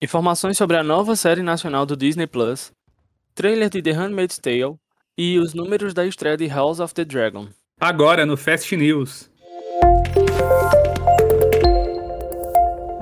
[0.00, 2.70] Informações sobre a nova série nacional do Disney Plus,
[3.34, 4.76] trailer de The Handmaid's Tale
[5.16, 7.48] e os números da estreia de House of the Dragon.
[7.80, 9.28] Agora no Fast News.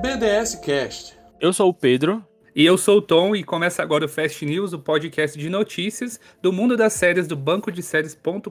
[0.01, 1.13] BDS Cast.
[1.39, 2.25] Eu sou o Pedro.
[2.55, 6.19] E eu sou o Tom e começa agora o Fast News, o podcast de notícias
[6.41, 8.49] do mundo das séries do banco de séries.com.br.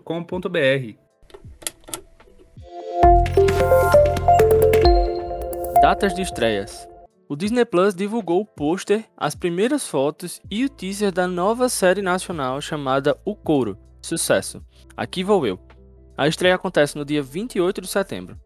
[5.82, 6.88] Datas de estreias.
[7.28, 12.00] O Disney Plus divulgou o pôster, as primeiras fotos e o teaser da nova série
[12.00, 13.76] nacional chamada O Couro.
[14.00, 14.64] Sucesso.
[14.96, 15.58] Aqui vou eu.
[16.16, 18.38] A estreia acontece no dia 28 de setembro.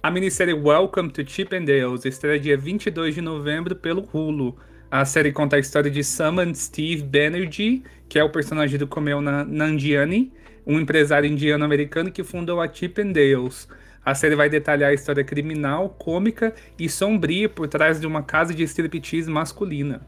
[0.00, 4.56] A minissérie Welcome to Chip and Dale's estreia dia 22 de novembro pelo Hulu.
[4.88, 9.20] A série conta a história de Saman Steve Banerjee, que é o personagem do Kumail
[9.20, 10.32] Nanjiani,
[10.64, 13.66] um empresário indiano-americano que fundou a Chip and Dale's.
[14.04, 18.52] A série vai detalhar a história criminal, cômica e sombria por trás de uma casa
[18.52, 20.04] de striptease masculina.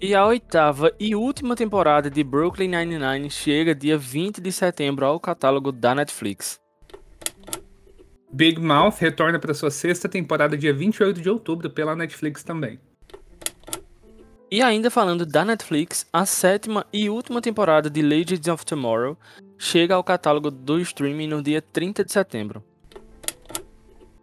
[0.00, 5.18] E a oitava e última temporada de Brooklyn Nine-Nine chega dia 20 de setembro ao
[5.18, 6.60] catálogo da Netflix.
[8.32, 12.78] Big Mouth retorna para sua sexta temporada dia 28 de outubro pela Netflix também.
[14.50, 19.14] E ainda falando da Netflix, a sétima e última temporada de Legends of Tomorrow
[19.58, 22.64] chega ao catálogo do streaming no dia 30 de setembro.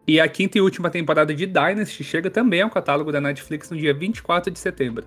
[0.08, 3.78] E a quinta e última temporada de Dynasty chega também ao catálogo da Netflix no
[3.78, 5.06] dia 24 de setembro.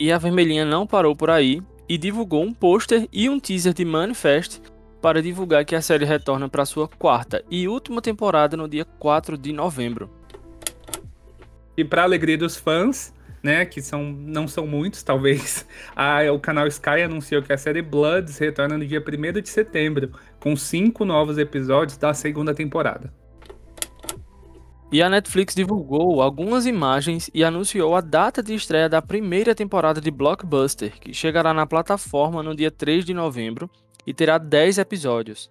[0.00, 3.84] E a Vermelhinha não parou por aí e divulgou um pôster e um teaser de
[3.84, 4.62] Manifest
[5.02, 9.36] para divulgar que a série retorna para sua quarta e última temporada no dia 4
[9.36, 10.10] de novembro.
[11.76, 13.12] E para alegria dos fãs,
[13.48, 17.80] né, que são, não são muitos, talvez, a, o canal Sky anunciou que a série
[17.80, 23.10] Bloods retorna no dia 1 de setembro, com cinco novos episódios da segunda temporada.
[24.92, 29.98] E a Netflix divulgou algumas imagens e anunciou a data de estreia da primeira temporada
[30.00, 33.70] de Blockbuster, que chegará na plataforma no dia 3 de novembro
[34.06, 35.50] e terá 10 episódios.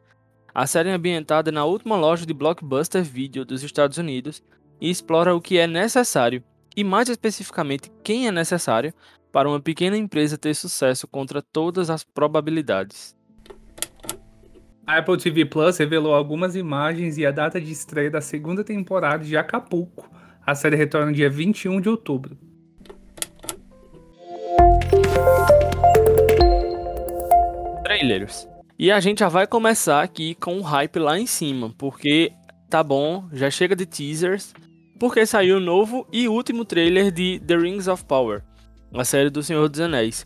[0.54, 4.44] A série é ambientada na última loja de Blockbuster Video dos Estados Unidos
[4.82, 6.44] e explora o que é necessário
[6.78, 8.94] e mais especificamente quem é necessário
[9.32, 13.18] para uma pequena empresa ter sucesso contra todas as probabilidades.
[14.86, 19.26] A Apple TV Plus revelou algumas imagens e a data de estreia da segunda temporada
[19.26, 20.10] de Acapulco.
[20.46, 22.38] A série retorna no dia 21 de outubro.
[27.84, 28.48] Trailers.
[28.80, 32.32] E a gente já vai começar aqui com o hype lá em cima, porque
[32.70, 34.54] tá bom, já chega de teasers,
[35.00, 38.44] porque saiu o novo e último trailer de The Rings of Power,
[38.94, 40.26] a série do Senhor dos Anéis.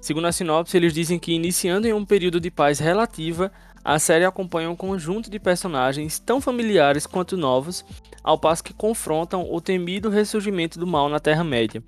[0.00, 3.50] Segundo a sinopse, eles dizem que iniciando em um período de paz relativa,
[3.84, 7.84] a série acompanha um conjunto de personagens tão familiares quanto novos,
[8.22, 11.82] ao passo que confrontam o temido ressurgimento do mal na Terra-média.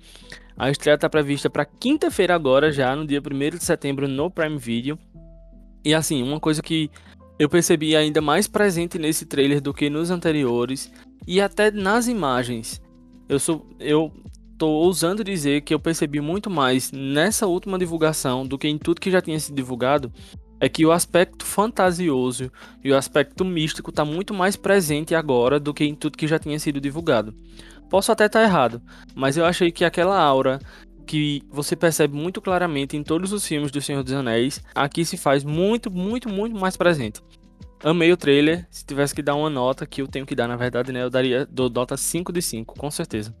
[0.57, 4.57] A estreia está prevista para quinta-feira agora, já no dia 1 de setembro no Prime
[4.57, 4.97] Video.
[5.85, 6.89] E assim, uma coisa que
[7.39, 10.91] eu percebi ainda mais presente nesse trailer do que nos anteriores
[11.27, 12.81] e até nas imagens.
[13.27, 14.11] Eu sou eu
[14.57, 19.01] tô ousando dizer que eu percebi muito mais nessa última divulgação do que em tudo
[19.01, 20.13] que já tinha sido divulgado,
[20.59, 22.51] é que o aspecto fantasioso
[22.83, 26.37] e o aspecto místico está muito mais presente agora do que em tudo que já
[26.37, 27.33] tinha sido divulgado.
[27.89, 28.79] Posso até estar tá errado,
[29.15, 30.59] mas eu achei que aquela aura
[31.07, 35.17] que você percebe muito claramente em todos os filmes do Senhor dos Anéis, aqui se
[35.17, 37.19] faz muito, muito, muito mais presente.
[37.83, 38.67] Amei o trailer.
[38.69, 41.03] Se tivesse que dar uma nota, que eu tenho que dar, na verdade, né?
[41.03, 43.33] Eu daria do nota 5 de 5, com certeza.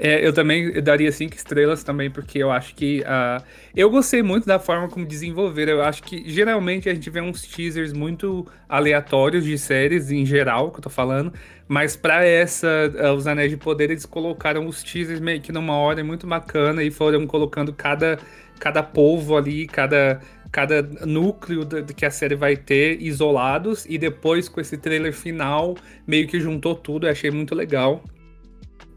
[0.00, 3.00] É, eu também daria cinco estrelas também, porque eu acho que.
[3.00, 3.42] Uh,
[3.74, 5.74] eu gostei muito da forma como desenvolveram.
[5.74, 10.70] Eu acho que geralmente a gente vê uns teasers muito aleatórios de séries, em geral,
[10.70, 11.32] que eu tô falando.
[11.66, 15.76] Mas para essa, uh, os Anéis de Poder, eles colocaram os teasers meio que numa
[15.76, 18.18] ordem muito bacana e foram colocando cada,
[18.60, 20.20] cada povo ali, cada
[20.50, 25.76] cada núcleo do, que a série vai ter isolados e depois com esse trailer final
[26.06, 28.02] meio que juntou tudo, eu achei muito legal.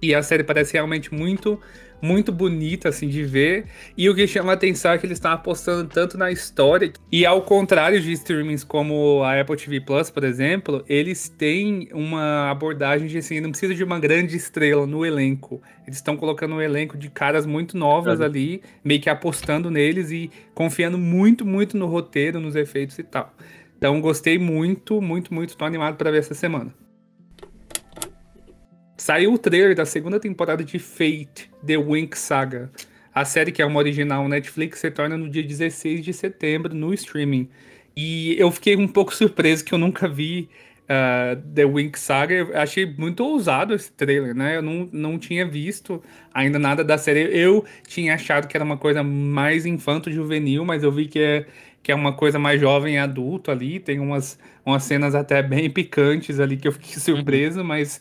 [0.02, 1.60] E a série parece realmente muito
[2.02, 3.66] muito bonita assim de ver.
[3.98, 6.92] E o que chama a atenção é que eles estão apostando tanto na história.
[7.12, 12.50] E ao contrário de streamings como a Apple TV Plus, por exemplo, eles têm uma
[12.50, 15.62] abordagem de assim, não precisa de uma grande estrela no elenco.
[15.86, 18.26] Eles estão colocando um elenco de caras muito novas é.
[18.26, 23.34] ali, meio que apostando neles e confiando muito, muito no roteiro, nos efeitos e tal.
[23.78, 25.58] Então gostei muito, muito, muito.
[25.58, 26.72] Tô animado para ver essa semana.
[29.02, 32.72] Saiu o trailer da segunda temporada de Fate, The Wink Saga.
[33.12, 37.50] A série, que é uma original Netflix, retorna no dia 16 de setembro no streaming.
[37.98, 40.50] E eu fiquei um pouco surpreso que eu nunca vi
[40.84, 42.36] uh, The Wink Saga.
[42.36, 44.58] Eu achei muito ousado esse trailer, né?
[44.58, 46.00] Eu não, não tinha visto
[46.32, 47.22] ainda nada da série.
[47.22, 51.48] Eu tinha achado que era uma coisa mais infanto-juvenil, mas eu vi que é,
[51.82, 53.80] que é uma coisa mais jovem e adulto ali.
[53.80, 57.00] Tem umas, umas cenas até bem picantes ali que eu fiquei uhum.
[57.00, 58.00] surpreso, mas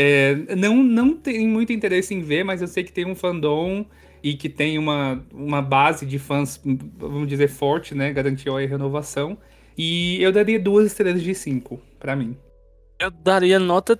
[0.00, 3.84] é, não, não tenho muito interesse em ver, mas eu sei que tem um fandom
[4.22, 6.60] e que tem uma, uma base de fãs,
[6.96, 8.12] vamos dizer, forte, né?
[8.12, 9.36] Garantiu a renovação.
[9.76, 12.36] E eu daria duas estrelas de cinco para mim.
[12.96, 13.98] Eu daria nota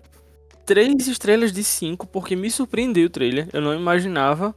[0.64, 3.48] três estrelas de cinco, porque me surpreendeu o trailer.
[3.52, 4.54] Eu não imaginava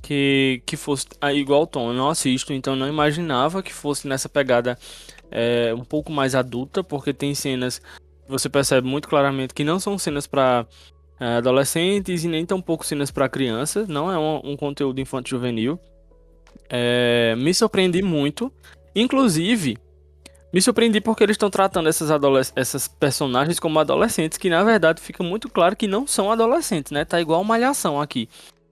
[0.00, 1.88] que, que fosse ah, igual Tom.
[1.88, 4.78] Eu não assisto, então não imaginava que fosse nessa pegada
[5.28, 7.82] é, um pouco mais adulta, porque tem cenas
[8.28, 10.66] você percebe muito claramente que não são cenas para
[11.20, 13.88] é, adolescentes e nem tão pouco cenas para crianças.
[13.88, 15.78] Não é um, um conteúdo infantil juvenil.
[16.68, 18.52] É, me surpreendi muito.
[18.94, 19.76] Inclusive,
[20.52, 22.08] me surpreendi porque eles estão tratando essas,
[22.54, 27.04] essas personagens como adolescentes, que na verdade fica muito claro que não são adolescentes, né?
[27.04, 28.28] Tá igual malhação aqui.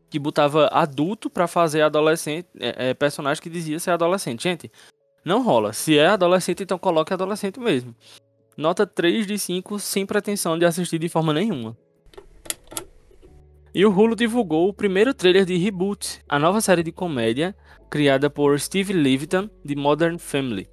[0.09, 4.45] Que botava adulto para fazer adolescente, é, é, personagem que dizia ser adolescente.
[4.45, 4.71] Gente,
[5.25, 5.73] não rola.
[5.73, 7.95] Se é adolescente, então coloque adolescente mesmo.
[8.57, 11.77] Nota 3 de 5, sem pretensão de assistir de forma nenhuma.
[13.75, 17.57] E o Hulu divulgou o primeiro trailer de Reboot, a nova série de comédia
[17.89, 20.69] criada por Steve Levitan de Modern Family.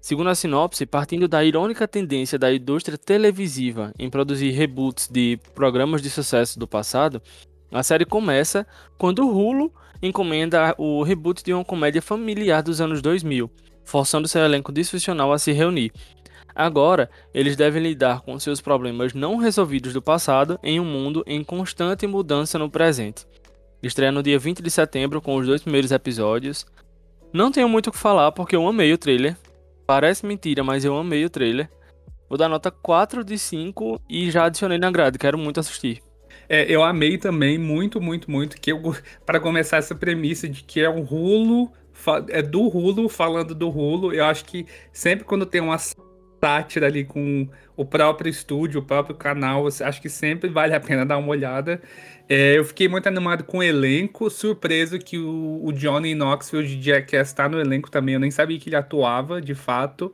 [0.00, 6.02] Segundo a sinopse, partindo da irônica tendência da indústria televisiva em produzir reboots de programas
[6.02, 7.22] de sucesso do passado,
[7.70, 8.66] a série começa
[8.98, 9.72] quando o Hulu
[10.02, 13.48] encomenda o reboot de uma comédia familiar dos anos 2000,
[13.84, 15.92] forçando seu elenco disfuncional a se reunir,
[16.54, 21.42] Agora, eles devem lidar com seus problemas não resolvidos do passado em um mundo em
[21.42, 23.26] constante mudança no presente.
[23.82, 26.66] Estreia no dia 20 de setembro com os dois primeiros episódios.
[27.32, 29.36] Não tenho muito o que falar porque eu amei o trailer.
[29.86, 31.68] Parece mentira, mas eu amei o trailer.
[32.28, 36.02] Vou dar nota 4 de 5 e já adicionei na grade, quero muito assistir.
[36.48, 38.80] É, eu amei também, muito, muito, muito, que eu,
[39.26, 41.70] para começar essa premissa de que é um rulo,
[42.28, 45.76] é do rulo falando do rulo, eu acho que sempre quando tem uma
[46.42, 49.66] sátira ali com o próprio estúdio, o próprio canal.
[49.66, 51.80] Acho que sempre vale a pena dar uma olhada.
[52.28, 56.82] É, eu fiquei muito animado com o elenco, surpreso que o, o Johnny Knoxville de
[56.82, 58.14] Jackass está no elenco também.
[58.14, 60.12] Eu nem sabia que ele atuava, de fato.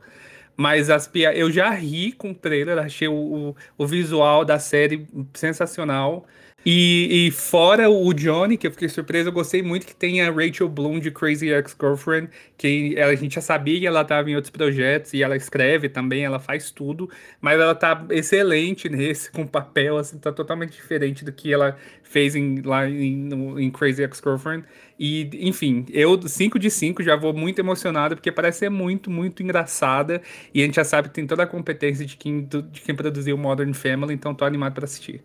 [0.55, 1.33] Mas as pia...
[1.35, 6.27] eu já ri com o trailer, achei o, o, o visual da série sensacional.
[6.65, 10.29] E, e, fora o Johnny, que eu fiquei surpreso, eu gostei muito que tem a
[10.29, 14.35] Rachel Bloom de Crazy Ex-Girlfriend, que ela, a gente já sabia que ela estava em
[14.35, 17.09] outros projetos, e ela escreve também, ela faz tudo,
[17.39, 22.35] mas ela tá excelente nesse, com papel, assim, tá totalmente diferente do que ela fez
[22.35, 24.65] em, lá em, no, em Crazy Ex-Girlfriend.
[24.99, 29.41] E, enfim, eu 5 de 5 já vou muito emocionado, porque parece ser muito, muito
[29.41, 30.21] engraçada,
[30.53, 33.37] e a gente já sabe que tem toda a competência de quem, de quem produziu
[33.37, 35.23] Modern Family, então tô animado para assistir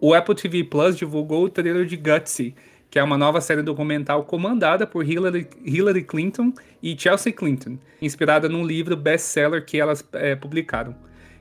[0.00, 2.54] o Apple TV Plus divulgou o trailer de Gutsy,
[2.90, 6.52] que é uma nova série documental comandada por Hillary, Hillary Clinton
[6.82, 10.94] e Chelsea Clinton, inspirada num livro best-seller que elas é, publicaram.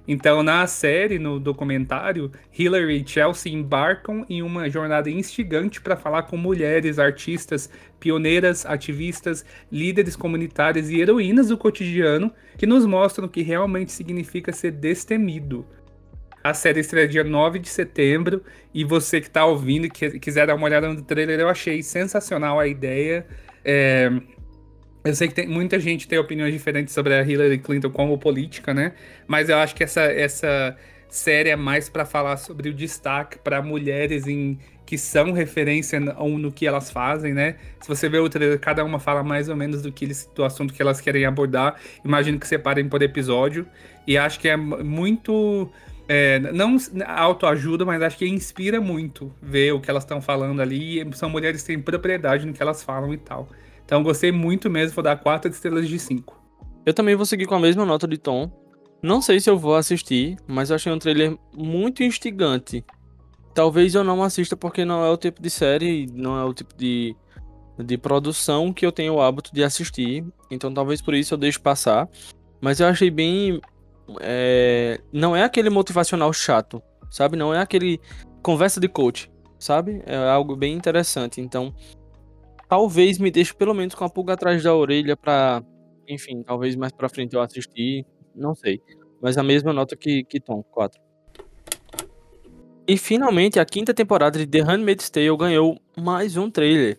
[0.08, 6.24] Então, na série, no documentário, Hillary e Chelsea embarcam em uma jornada instigante para falar
[6.24, 7.70] com mulheres, artistas,
[8.00, 14.54] pioneiras, ativistas, líderes comunitárias e heroínas do cotidiano que nos mostram o que realmente significa
[14.54, 15.66] ser destemido,
[16.50, 18.44] a série estreia dia 9 de setembro.
[18.74, 21.82] E você que está ouvindo e que quiser dar uma olhada no trailer, eu achei
[21.84, 23.26] sensacional a ideia.
[23.64, 24.12] É,
[25.04, 28.74] eu sei que tem, muita gente tem opiniões diferentes sobre a Hillary Clinton como política,
[28.74, 28.94] né?
[29.26, 30.76] Mas eu acho que essa, essa
[31.10, 36.38] série é mais para falar sobre o destaque para mulheres em, que são referência no,
[36.38, 37.56] no, que elas fazem, né?
[37.82, 40.44] Se você vê o trailer, cada uma fala mais ou menos do, que eles, do
[40.44, 41.76] assunto que elas querem abordar.
[42.04, 43.68] Imagino que separem por episódio.
[44.06, 45.70] E acho que é muito
[46.08, 51.06] é, não autoajuda, mas acho que inspira muito ver o que elas estão falando ali.
[51.14, 53.50] São mulheres que têm propriedade no que elas falam e tal.
[53.86, 56.38] Então gostei muito mesmo, vou dar 4 estrelas de 5.
[56.86, 58.50] Eu também vou seguir com a mesma nota de tom.
[59.02, 62.84] Não sei se eu vou assistir, mas eu achei um trailer muito instigante.
[63.54, 66.76] Talvez eu não assista porque não é o tipo de série, não é o tipo
[66.76, 67.16] de,
[67.78, 70.26] de produção que eu tenho o hábito de assistir.
[70.50, 72.08] Então talvez por isso eu deixe passar.
[72.62, 73.62] Mas eu achei bem
[74.22, 77.38] é, não é aquele motivacional chato, sabe?
[77.38, 78.00] Não é aquele
[78.42, 80.02] conversa de coach, sabe?
[80.06, 81.42] É algo bem interessante.
[81.42, 81.74] Então,
[82.70, 85.64] talvez me deixe pelo menos com a pulga atrás da orelha para,
[86.08, 88.82] enfim, talvez mais para frente eu assistir, não sei.
[89.22, 91.02] Mas a mesma nota que, que Tom, 4.
[92.88, 96.98] E finalmente a quinta temporada de The Handmaid's Tale ganhou mais um trailer.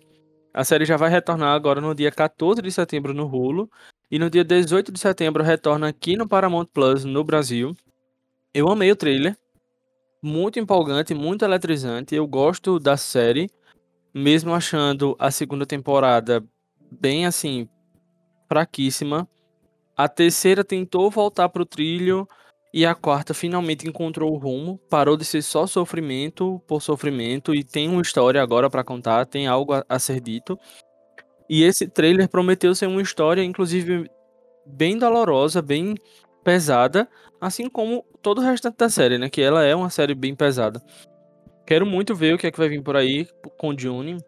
[0.52, 3.70] A série já vai retornar agora no dia 14 de setembro no Hulu
[4.10, 7.76] E no dia 18 de setembro retorna aqui no Paramount Plus no Brasil.
[8.54, 9.36] Eu amei o trailer.
[10.22, 12.14] Muito empolgante, muito eletrizante.
[12.14, 13.50] Eu gosto da série,
[14.14, 16.42] mesmo achando a segunda temporada
[16.90, 17.68] bem assim
[18.48, 19.28] fraquíssima.
[19.94, 22.26] A terceira tentou voltar pro trilho
[22.72, 27.62] e a quarta finalmente encontrou o rumo, parou de ser só sofrimento por sofrimento e
[27.62, 30.58] tem uma história agora para contar, tem algo a, a ser dito.
[31.48, 34.10] E esse trailer prometeu ser uma história, inclusive,
[34.66, 35.94] bem dolorosa, bem
[36.44, 37.08] pesada,
[37.40, 39.28] assim como todo o restante da série, né?
[39.28, 40.82] Que ela é uma série bem pesada.
[41.66, 43.26] Quero muito ver o que é que vai vir por aí
[43.58, 44.18] com June.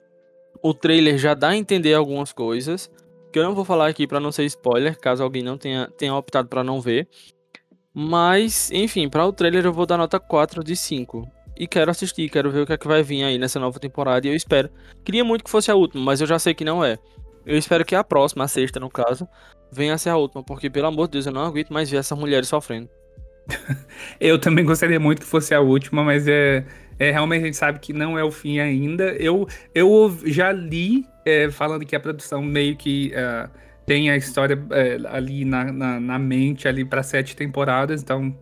[0.62, 2.90] O trailer já dá a entender algumas coisas,
[3.32, 6.14] que eu não vou falar aqui para não ser spoiler, caso alguém não tenha, tenha
[6.14, 7.08] optado para não ver.
[7.94, 11.26] Mas, enfim, para o trailer eu vou dar nota 4 de 5.
[11.60, 14.26] E quero assistir, quero ver o que é que vai vir aí nessa nova temporada.
[14.26, 14.70] E eu espero.
[15.04, 16.98] Queria muito que fosse a última, mas eu já sei que não é.
[17.44, 19.28] Eu espero que a próxima, a sexta no caso,
[19.70, 21.98] venha a ser a última, porque pelo amor de Deus, eu não aguento mais ver
[21.98, 22.88] essas mulheres sofrendo.
[24.18, 26.64] eu também gostaria muito que fosse a última, mas é,
[26.98, 29.12] é realmente a gente sabe que não é o fim ainda.
[29.16, 33.12] Eu, eu já li é, falando que a produção meio que.
[33.14, 33.50] Uh,
[33.84, 38.34] tem a história é, ali na, na, na, mente ali para sete temporadas, então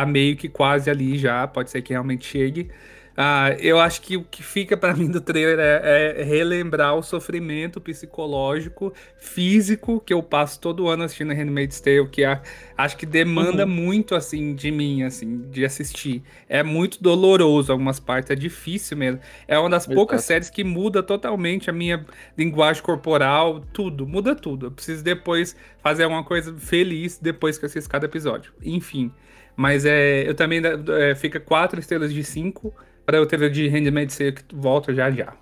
[0.00, 2.70] tá meio que quase ali já, pode ser que realmente chegue.
[3.16, 7.02] Uh, eu acho que o que fica para mim do trailer é, é, relembrar o
[7.02, 12.42] sofrimento psicológico, físico que eu passo todo ano assistindo Handmaid's Tale, que a,
[12.76, 13.72] acho que demanda uhum.
[13.72, 16.22] muito assim de mim, assim, de assistir.
[16.46, 19.18] É muito doloroso algumas partes, é difícil mesmo.
[19.48, 19.94] É uma das Exato.
[19.94, 22.04] poucas séries que muda totalmente a minha
[22.36, 24.66] linguagem corporal, tudo, muda tudo.
[24.66, 28.52] Eu preciso depois fazer uma coisa feliz depois que eu assisto cada episódio.
[28.60, 29.12] Enfim.
[29.54, 30.60] Mas é, eu também
[30.98, 32.74] é, fica quatro estrelas de cinco
[33.04, 35.32] para o TV de Handmaid's Tale que volta já já.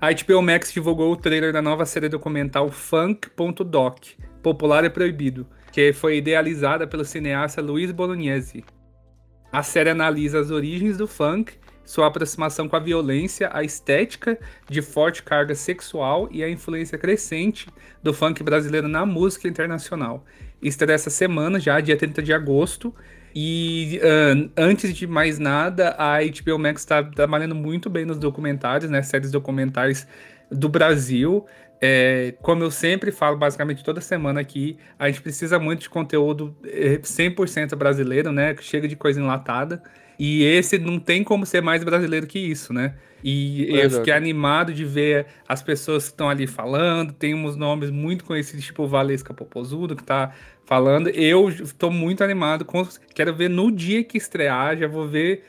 [0.00, 3.98] A HBO Max divulgou o trailer da nova série documental Funk.doc,
[4.42, 8.64] Popular e Proibido, que foi idealizada pelo cineasta Luiz Bolognese.
[9.52, 11.52] A série analisa as origens do funk,
[11.84, 17.68] sua aproximação com a violência, a estética de forte carga sexual e a influência crescente
[18.02, 20.24] do funk brasileiro na música internacional.
[20.62, 22.94] Estreia essa semana, já dia 30 de agosto,
[23.34, 28.90] e uh, antes de mais nada, a HBO Max está trabalhando muito bem nos documentários,
[28.90, 29.02] né?
[29.02, 30.06] Séries documentais
[30.50, 31.46] do Brasil.
[31.80, 36.54] É, como eu sempre falo, basicamente toda semana aqui, a gente precisa muito de conteúdo
[36.62, 38.54] 100% é, brasileiro, né?
[38.60, 39.82] Chega de coisa enlatada.
[40.24, 42.94] E esse não tem como ser mais brasileiro que isso, né?
[43.24, 47.12] E eu fiquei animado de ver as pessoas que estão ali falando.
[47.12, 50.32] Tem uns nomes muito conhecidos, tipo o Valesca Popozudo, que está
[50.64, 51.08] falando.
[51.08, 52.64] Eu estou muito animado.
[53.12, 55.42] Quero ver no dia que estrear, já vou ver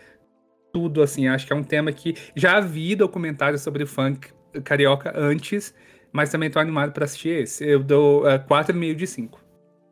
[0.73, 1.27] tudo, assim.
[1.27, 4.29] Acho que é um tema que já vi documentários sobre funk
[4.63, 5.71] carioca antes,
[6.11, 7.63] mas também estou animado para assistir esse.
[7.63, 9.39] Eu dou uh, eh, 4,5 de 5.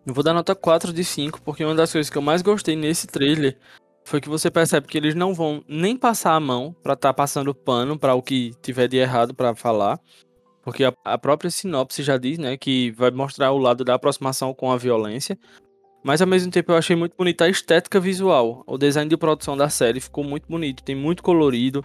[0.08, 2.76] Eu vou dar nota 4 de 5, porque uma das coisas que eu mais gostei
[2.76, 3.56] nesse trailer
[4.12, 7.14] foi que você percebe que eles não vão nem passar a mão para estar tá
[7.14, 9.98] passando pano para o que tiver de errado para falar.
[10.62, 14.54] Porque a, a, própria sinopse já diz, né, que vai mostrar o lado da aproximação
[14.54, 15.40] com a violência.
[16.04, 18.64] Mas ao mesmo tempo eu achei muito bonita a estética visual.
[18.68, 21.84] O design de produção da série ficou muito bonito, tem muito colorido.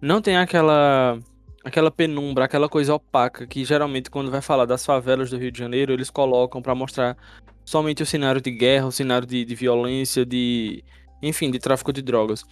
[0.00, 1.18] Não tem aquela
[1.62, 5.58] aquela penumbra, aquela coisa opaca que geralmente quando vai falar das favelas do Rio de
[5.58, 7.18] Janeiro, eles colocam para mostrar
[7.64, 10.82] somente o cenário de guerra, o cenário de, de violência, de
[11.22, 12.44] enfim, de tráfico de drogas.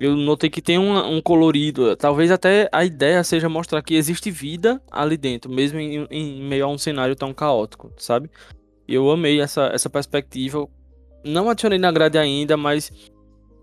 [0.00, 1.96] Eu notei que tem um, um, colorido.
[1.96, 6.66] Talvez até a ideia seja mostrar que existe vida ali dentro, mesmo em, em meio
[6.66, 8.30] a um cenário tão caótico, sabe?
[8.86, 10.68] Eu amei essa, essa perspectiva.
[11.24, 12.92] Não adicionei na grade ainda, mas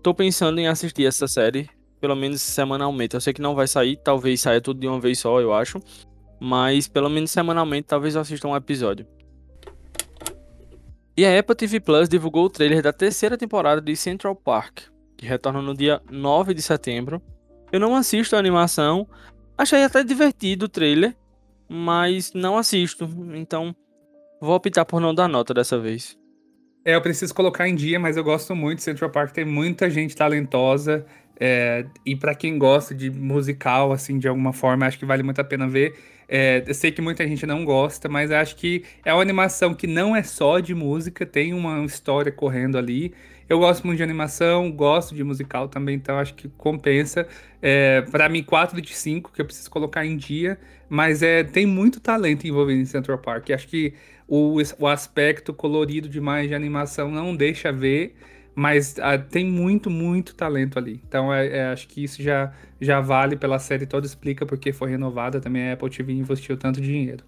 [0.02, 1.70] tô pensando em assistir essa série,
[2.00, 3.14] pelo menos semanalmente.
[3.14, 5.80] Eu sei que não vai sair, talvez saia tudo de uma vez só, eu acho.
[6.38, 9.06] Mas pelo menos semanalmente, talvez eu assista um episódio.
[11.16, 14.80] E a Apple TV Plus divulgou o trailer da terceira temporada de Central Park,
[15.16, 17.22] que retorna no dia 9 de setembro.
[17.72, 19.08] Eu não assisto a animação,
[19.56, 21.16] achei até divertido o trailer,
[21.66, 23.74] mas não assisto, então
[24.38, 26.18] vou optar por não dar nota dessa vez.
[26.84, 28.82] É, eu preciso colocar em dia, mas eu gosto muito.
[28.82, 31.04] Central Park tem muita gente talentosa.
[31.40, 35.40] É, e para quem gosta de musical, assim, de alguma forma, acho que vale muito
[35.40, 35.98] a pena ver.
[36.28, 39.86] É, eu sei que muita gente não gosta, mas acho que é uma animação que
[39.86, 43.14] não é só de música, tem uma história correndo ali.
[43.48, 47.28] Eu gosto muito de animação, gosto de musical também, então acho que compensa.
[47.62, 51.64] É, para mim, 4 de 5, que eu preciso colocar em dia, mas é, tem
[51.64, 53.50] muito talento envolvido em Central Park.
[53.50, 53.94] Acho que
[54.26, 58.16] o, o aspecto colorido demais de animação não deixa ver,
[58.56, 61.02] mas ah, tem muito, muito talento ali.
[61.06, 64.88] Então é, é, acho que isso já, já vale pela série toda, explica porque foi
[64.88, 67.22] renovada também a Apple TV investiu tanto dinheiro.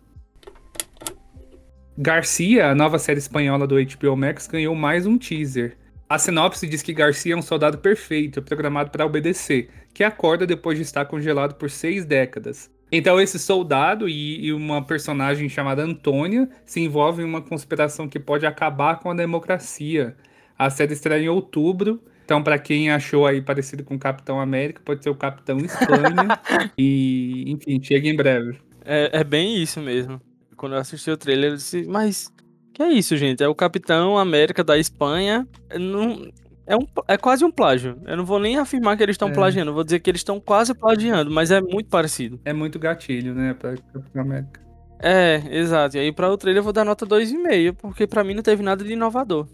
[1.99, 5.77] Garcia, a nova série espanhola do HBO Max, ganhou mais um teaser.
[6.09, 10.79] A sinopse diz que Garcia é um soldado perfeito, programado para obedecer, que acorda depois
[10.79, 12.71] de estar congelado por seis décadas.
[12.91, 18.19] Então esse soldado e, e, uma personagem chamada Antônia se envolvem em uma conspiração que
[18.19, 20.17] pode acabar com a democracia.
[20.59, 22.03] A série estreia em outubro.
[22.25, 26.39] Então, para quem achou aí parecido com o Capitão América, pode ser o Capitão Espanha.
[26.77, 28.59] e, enfim, chega em breve.
[28.85, 30.21] É, é bem isso mesmo.
[30.57, 32.31] Quando eu assisti o trailer, eu disse, mas
[32.75, 33.43] que é isso, gente?
[33.43, 35.49] É o Capitão América da Espanha.
[35.79, 36.29] Não,
[36.67, 37.99] é, um, é quase um plágio.
[38.07, 39.33] Eu não vou nem afirmar que eles estão é.
[39.33, 42.39] plagiando, vou dizer que eles estão quase plagiando, mas é muito parecido.
[42.45, 44.61] É muito gatilho, né, pra Capitão América.
[45.01, 45.97] É, exato.
[45.97, 48.63] E aí pra o trailer eu vou dar nota 2,5, porque pra mim não teve
[48.63, 49.49] nada de inovador.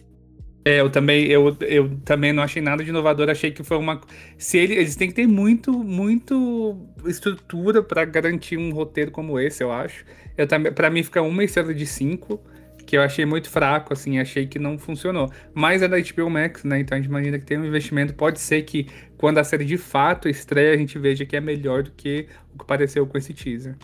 [0.65, 4.01] É, eu também, eu, eu também não achei nada de inovador, achei que foi uma.
[4.39, 9.63] Se ele, eles têm que ter muito, muito estrutura para garantir um roteiro como esse,
[9.63, 10.07] eu acho.
[10.39, 12.43] Eu também, para mim fica uma estrela de cinco
[12.87, 15.31] que eu achei muito fraco, assim, achei que não funcionou.
[15.53, 16.81] Mas é da HBO Max, né?
[16.81, 18.15] Então a gente imagina que tem um investimento.
[18.15, 21.83] Pode ser que quando a série de fato estreia, a gente veja que é melhor
[21.83, 23.77] do que o que pareceu com esse teaser.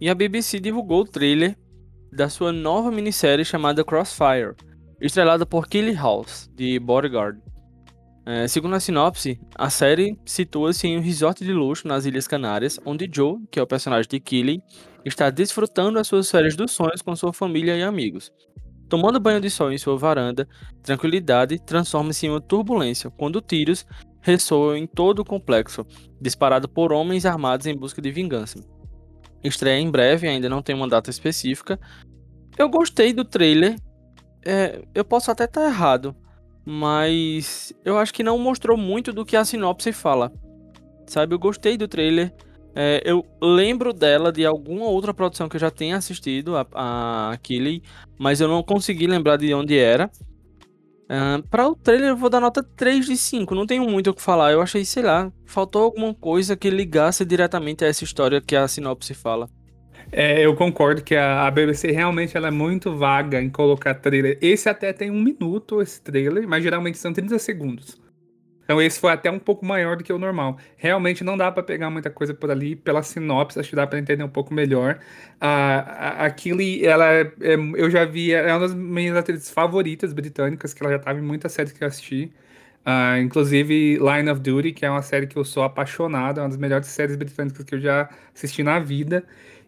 [0.00, 1.56] E a BBC divulgou o trailer
[2.12, 4.54] da sua nova minissérie chamada Crossfire,
[5.00, 7.40] estrelada por Kelly House, de Bodyguard.
[8.26, 12.80] É, segundo a sinopse, a série situa-se em um resort de luxo nas Ilhas Canárias,
[12.84, 14.62] onde Joe, que é o personagem de Kelly,
[15.04, 18.32] está desfrutando as suas férias dos sonhos com sua família e amigos.
[18.88, 20.48] Tomando banho de sol em sua varanda,
[20.82, 23.86] tranquilidade transforma-se em uma turbulência quando tiros
[24.20, 25.86] ressoam em todo o complexo,
[26.20, 28.58] disparado por homens armados em busca de vingança.
[29.42, 31.78] Estreia em breve, ainda não tem uma data específica.
[32.56, 33.76] Eu gostei do trailer.
[34.44, 36.14] É, eu posso até estar errado,
[36.64, 40.32] mas eu acho que não mostrou muito do que a sinopse fala.
[41.06, 42.32] Sabe, eu gostei do trailer.
[42.76, 46.66] É, eu lembro dela de alguma outra produção que eu já tenha assistido, a,
[47.32, 47.82] a Killy,
[48.18, 50.10] mas eu não consegui lembrar de onde era.
[51.04, 54.14] Uh, para o trailer eu vou dar nota 3 de 5, não tenho muito o
[54.14, 54.52] que falar.
[54.52, 58.66] Eu achei, sei lá, faltou alguma coisa que ligasse diretamente a essa história que a
[58.66, 59.48] sinopse fala.
[60.12, 64.38] É, eu concordo que a, a, BBC realmente ela é muito vaga em colocar trailer.
[64.40, 68.00] Esse até tem um minuto, esse trailer, mas geralmente são 30 segundos.
[68.64, 70.58] Então esse foi até um pouco maior do que o normal.
[70.76, 72.74] Realmente não dá para pegar muita coisa por ali.
[72.74, 74.98] Pela sinopse, acho que dá para entender um pouco melhor.
[75.40, 80.12] A, a, Killy, ela é, é, eu já vi, é uma das minhas atrizes favoritas
[80.12, 82.32] britânicas, que ela já estava em muitas séries que eu assisti.
[82.86, 86.50] Uh, inclusive Line of Duty, que é uma série que eu sou apaixonado, é uma
[86.50, 89.24] das melhores séries britânicas que eu já assisti na vida.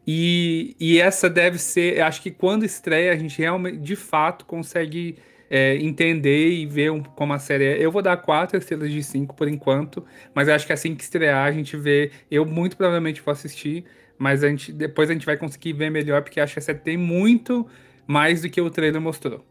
[0.06, 5.16] E, e essa deve ser, acho que quando estreia, a gente realmente, de fato, consegue
[5.50, 7.84] é, entender e ver um, como a série é.
[7.84, 11.46] Eu vou dar quatro estrelas de cinco por enquanto, mas acho que assim que estrear
[11.46, 12.10] a gente vê.
[12.30, 13.84] Eu muito provavelmente vou assistir,
[14.16, 16.78] mas a gente, depois a gente vai conseguir ver melhor, porque acho que a série
[16.78, 17.66] tem muito
[18.06, 19.44] mais do que o trailer mostrou.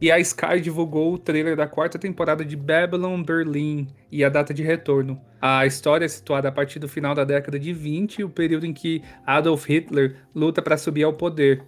[0.00, 4.54] E a Sky divulgou o trailer da quarta temporada de Babylon Berlin e a data
[4.54, 5.20] de retorno.
[5.40, 8.72] A história é situada a partir do final da década de 20, o período em
[8.72, 11.62] que Adolf Hitler luta para subir ao poder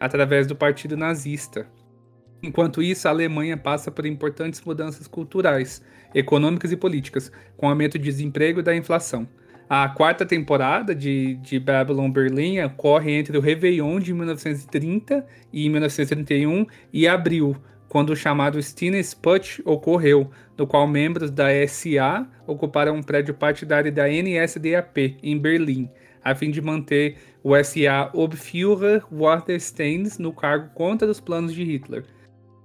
[0.00, 1.66] através do Partido Nazista.
[2.42, 5.82] Enquanto isso, a Alemanha passa por importantes mudanças culturais,
[6.14, 9.28] econômicas e políticas, com aumento de desemprego e da inflação.
[9.68, 16.66] A quarta temporada de, de Babylon Berlim ocorre entre o Réveillon de 1930 e 1931
[16.92, 17.56] e abril,
[17.94, 18.58] quando o chamado
[19.22, 20.28] Putsch ocorreu,
[20.58, 25.88] no qual membros da SA ocuparam um prédio partidário da NSDAP, em Berlim,
[26.20, 32.02] a fim de manter o SA Obführer Watersteins no cargo contra os planos de Hitler.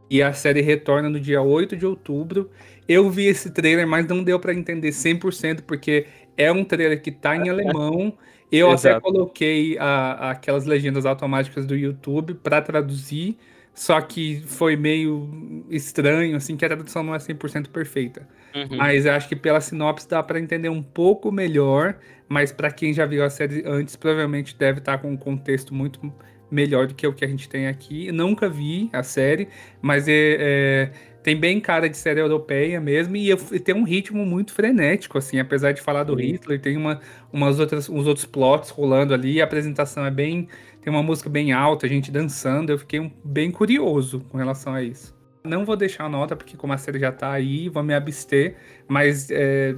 [0.09, 2.49] E a série retorna no dia 8 de outubro.
[2.87, 7.11] Eu vi esse trailer, mas não deu para entender 100% porque é um trailer que
[7.11, 8.17] tá em alemão.
[8.51, 13.37] Eu até coloquei a, aquelas legendas automáticas do YouTube para traduzir,
[13.73, 18.27] só que foi meio estranho, assim, que a tradução não é 100% perfeita.
[18.53, 18.77] Uhum.
[18.77, 21.97] Mas eu acho que pela sinopse dá para entender um pouco melhor
[22.29, 25.73] mas para quem já viu a série antes, provavelmente deve estar tá com um contexto
[25.73, 26.13] muito
[26.49, 28.07] melhor do que o que a gente tem aqui.
[28.07, 29.49] Eu nunca vi a série,
[29.81, 30.91] mas é, é,
[31.23, 35.39] tem bem cara de série europeia mesmo e, e, tem um ritmo muito frenético, assim,
[35.39, 36.23] apesar de falar do Sim.
[36.23, 37.01] Hitler, tem uma,
[37.33, 40.47] umas outras, uns outros plots rolando ali, a apresentação é bem.
[40.89, 44.73] Tem uma música bem alta, a gente dançando, eu fiquei um, bem curioso com relação
[44.73, 45.15] a isso.
[45.43, 48.55] Não vou deixar a nota, porque como a série já tá aí, vou me abster,
[48.87, 49.75] mas é,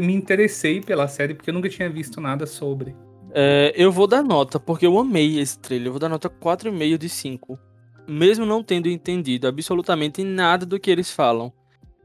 [0.00, 2.94] me interessei pela série porque eu nunca tinha visto nada sobre.
[3.32, 5.88] É, eu vou dar nota, porque eu amei esse trailer.
[5.88, 7.58] Eu vou dar nota 4,5 de 5.
[8.06, 11.52] Mesmo não tendo entendido absolutamente nada do que eles falam.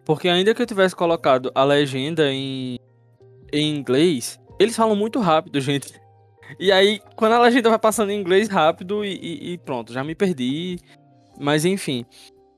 [0.03, 2.79] Porque ainda que eu tivesse colocado a legenda em,
[3.53, 5.93] em inglês, eles falam muito rápido, gente.
[6.57, 10.03] E aí, quando a legenda vai passando em inglês rápido e, e, e pronto, já
[10.03, 10.79] me perdi.
[11.39, 12.05] Mas enfim,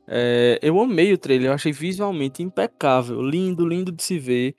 [0.08, 4.56] é, eu amei o trailer, eu achei visualmente impecável, lindo, lindo de se ver.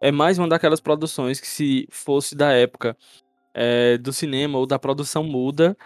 [0.00, 2.96] É mais uma daquelas produções que se fosse da época
[3.54, 5.76] é, do cinema ou da produção muda,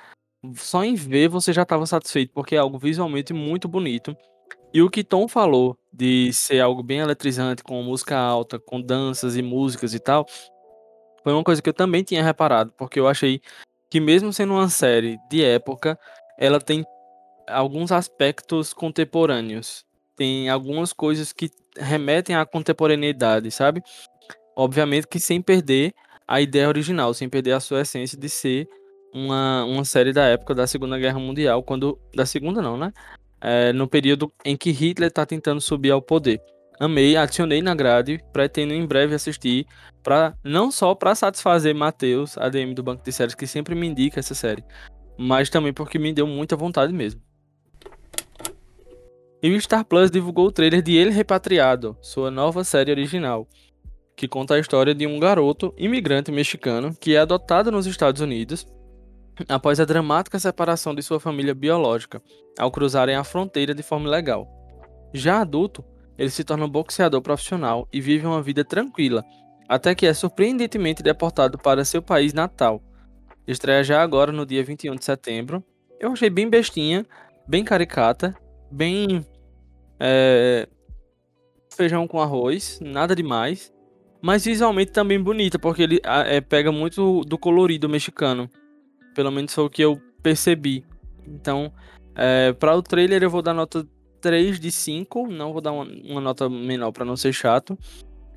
[0.56, 4.16] só em ver você já estava satisfeito, porque é algo visualmente muito bonito.
[4.72, 9.36] E o que Tom falou de ser algo bem eletrizante, com música alta, com danças
[9.36, 10.26] e músicas e tal,
[11.22, 13.40] foi uma coisa que eu também tinha reparado, porque eu achei
[13.90, 15.98] que mesmo sendo uma série de época,
[16.38, 16.84] ela tem
[17.48, 19.84] alguns aspectos contemporâneos.
[20.16, 23.82] Tem algumas coisas que remetem à contemporaneidade, sabe?
[24.56, 25.92] Obviamente que sem perder
[26.26, 28.68] a ideia original, sem perder a sua essência de ser
[29.12, 31.98] uma, uma série da época da Segunda Guerra Mundial, quando.
[32.14, 32.92] Da Segunda não, né?
[33.40, 36.40] É, no período em que Hitler está tentando subir ao poder.
[36.80, 39.66] Amei, adicionei na grade, pretendo em breve assistir,
[40.02, 44.18] pra, não só para satisfazer Matheus, ADM do Banco de Séries, que sempre me indica
[44.18, 44.64] essa série,
[45.18, 47.20] mas também porque me deu muita vontade mesmo.
[49.42, 53.46] E o Star Plus divulgou o trailer de Ele Repatriado, sua nova série original,
[54.16, 58.66] que conta a história de um garoto imigrante mexicano que é adotado nos Estados Unidos
[59.50, 62.22] após a dramática separação de sua família biológica,
[62.58, 64.48] ao cruzarem a fronteira de forma ilegal.
[65.12, 65.84] Já adulto,
[66.20, 69.24] ele se torna um boxeador profissional e vive uma vida tranquila,
[69.66, 72.82] até que é surpreendentemente deportado para seu país natal.
[73.48, 75.64] Estreia já agora no dia 21 de setembro.
[75.98, 77.06] Eu achei bem bestinha,
[77.48, 78.36] bem caricata,
[78.70, 79.24] bem.
[79.98, 80.68] É,
[81.74, 83.72] feijão com arroz, nada demais.
[84.20, 88.50] Mas visualmente também bonita, porque ele é, pega muito do colorido mexicano.
[89.14, 90.84] Pelo menos foi o que eu percebi.
[91.26, 91.72] Então,
[92.14, 93.88] é, para o trailer eu vou dar nota
[94.20, 95.28] 3 de 5.
[95.28, 97.78] Não vou dar uma, uma nota menor para não ser chato.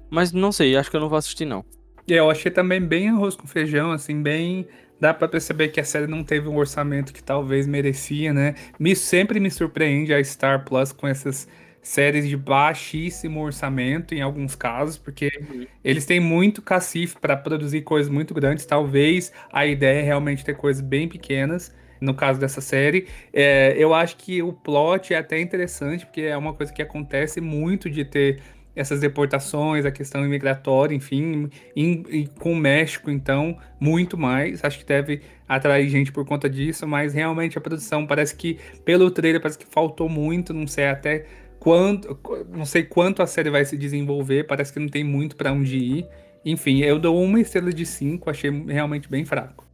[0.09, 1.65] Mas não sei, acho que eu não vou assistir não.
[2.07, 4.67] Eu achei também bem arroz com feijão, assim, bem.
[4.99, 8.55] Dá para perceber que a série não teve um orçamento que talvez merecia, né?
[8.79, 11.47] Me, sempre me surpreende a Star Plus com essas
[11.81, 15.67] séries de baixíssimo orçamento em alguns casos, porque uhum.
[15.83, 18.65] eles têm muito cacife para produzir coisas muito grandes.
[18.65, 21.73] Talvez a ideia é realmente ter coisas bem pequenas.
[22.03, 26.35] No caso dessa série, é, eu acho que o plot é até interessante, porque é
[26.35, 28.41] uma coisa que acontece muito de ter
[28.75, 34.63] essas deportações, a questão imigratória, enfim, e com o México, então, muito mais.
[34.63, 39.09] Acho que deve atrair gente por conta disso, mas realmente a produção parece que, pelo
[39.11, 41.25] trailer, parece que faltou muito, não sei até
[41.59, 45.53] quanto, não sei quanto a série vai se desenvolver, parece que não tem muito para
[45.53, 46.07] onde ir.
[46.43, 49.65] Enfim, eu dou uma estrela de cinco, achei realmente bem fraco.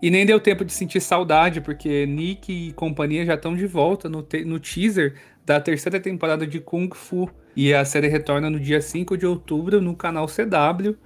[0.00, 4.08] E nem deu tempo de sentir saudade, porque Nick e companhia já estão de volta
[4.08, 7.30] no, no teaser da terceira temporada de Kung Fu.
[7.54, 10.96] E a série retorna no dia 5 de outubro no canal CW.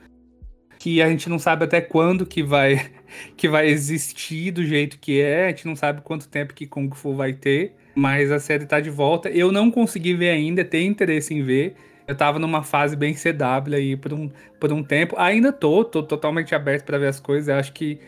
[0.78, 2.90] Que a gente não sabe até quando que vai,
[3.36, 5.46] que vai existir do jeito que é.
[5.46, 7.74] A gente não sabe quanto tempo que Kung Fu vai ter.
[7.94, 9.28] Mas a série tá de volta.
[9.28, 11.76] Eu não consegui ver ainda, tenho interesse em ver.
[12.08, 15.14] Eu tava numa fase bem CW aí por um, por um tempo.
[15.16, 17.48] Ainda tô, tô totalmente aberto para ver as coisas.
[17.48, 18.00] Eu acho que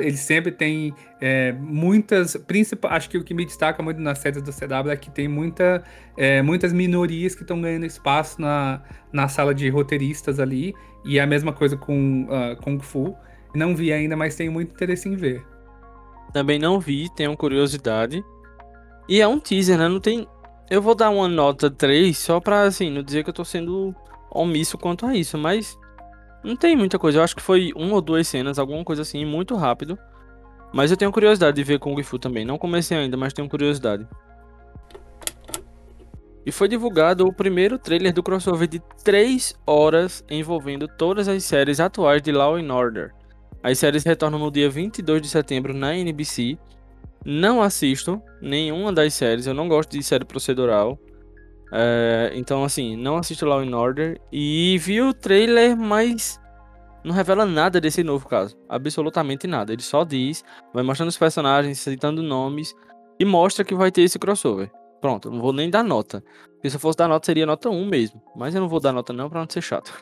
[0.00, 2.36] ele sempre tem é, muitas.
[2.36, 5.28] Principal, acho que o que me destaca muito nas séries do CW é que tem
[5.28, 5.84] muita,
[6.16, 10.74] é, muitas minorias que estão ganhando espaço na, na sala de roteiristas ali.
[11.04, 13.14] E é a mesma coisa com uh, Kung Fu.
[13.54, 15.44] Não vi ainda, mas tenho muito interesse em ver.
[16.32, 18.24] Também não vi, tenho curiosidade.
[19.08, 19.86] E é um teaser, né?
[19.86, 20.26] Não tem.
[20.70, 23.94] Eu vou dar uma nota 3 só pra, assim, não dizer que eu tô sendo
[24.30, 25.78] omisso quanto a isso, mas.
[26.44, 27.18] Não tem muita coisa.
[27.18, 29.98] Eu acho que foi uma ou duas cenas, alguma coisa assim, muito rápido.
[30.72, 32.44] Mas eu tenho curiosidade de ver Kung Fu também.
[32.44, 34.06] Não comecei ainda, mas tenho curiosidade.
[36.44, 41.80] E foi divulgado o primeiro trailer do crossover de 3 horas envolvendo todas as séries
[41.80, 43.14] atuais de Law and Order.
[43.62, 46.58] As séries retornam no dia 22 de setembro na NBC
[47.24, 50.98] não assisto nenhuma das séries, eu não gosto de série procedural.
[51.72, 54.20] É, então, assim, não assisto Law and Order.
[54.32, 56.40] E vi o trailer, mas
[57.04, 58.56] não revela nada desse novo caso.
[58.68, 59.72] Absolutamente nada.
[59.72, 62.74] Ele só diz, vai mostrando os personagens, citando nomes
[63.18, 64.70] e mostra que vai ter esse crossover.
[65.00, 66.24] Pronto, não vou nem dar nota.
[66.54, 68.22] Porque se eu fosse dar nota, seria nota 1 mesmo.
[68.34, 69.92] Mas eu não vou dar nota não pra não ser chato.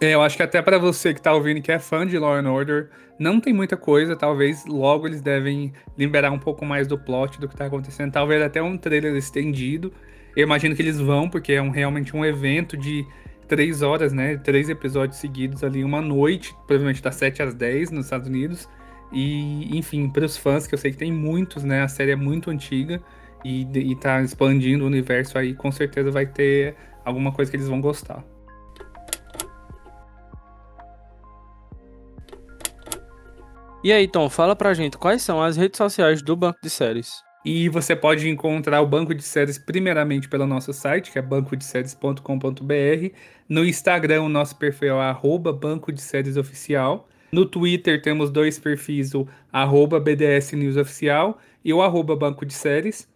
[0.00, 2.34] É, eu acho que até para você que tá ouvindo que é fã de Law
[2.34, 6.98] and Order, não tem muita coisa, talvez logo eles devem liberar um pouco mais do
[6.98, 9.92] plot do que tá acontecendo, talvez até um trailer estendido.
[10.36, 13.06] Eu imagino que eles vão, porque é um, realmente um evento de
[13.48, 14.36] três horas, né?
[14.36, 18.68] Três episódios seguidos ali, uma noite, provavelmente das 7 às 10 nos Estados Unidos.
[19.10, 21.82] E, enfim, para os fãs, que eu sei que tem muitos, né?
[21.82, 23.00] A série é muito antiga
[23.42, 27.68] e, e tá expandindo o universo aí, com certeza vai ter alguma coisa que eles
[27.68, 28.22] vão gostar.
[33.82, 37.22] E aí, Tom, fala pra gente quais são as redes sociais do Banco de Séries.
[37.48, 43.14] E você pode encontrar o Banco de Séries primeiramente pelo nosso site, que é bancodeséries.com.br.
[43.48, 47.08] No Instagram, o nosso perfil é arroba Banco de Séries Oficial.
[47.30, 52.52] No Twitter temos dois perfis, o arroba BDS News Oficial e o arroba Banco de
[52.52, 53.08] Séries.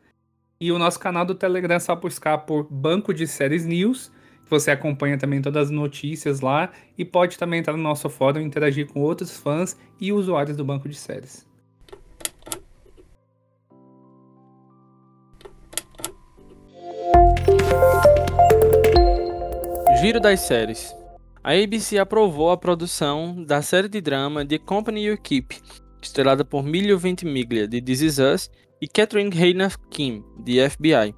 [0.60, 4.12] E o nosso canal do Telegram é só buscar por Banco de Séries News.
[4.48, 8.44] Você acompanha também todas as notícias lá e pode também entrar no nosso fórum e
[8.44, 11.49] interagir com outros fãs e usuários do Banco de Séries.
[20.00, 20.96] Giro das séries.
[21.44, 25.60] A ABC aprovou a produção da série de drama The Company You Keep,
[26.00, 31.14] estrelada por Milho Ventimiglia, de This Is Us, e Catherine Hayner Kim, de FBI.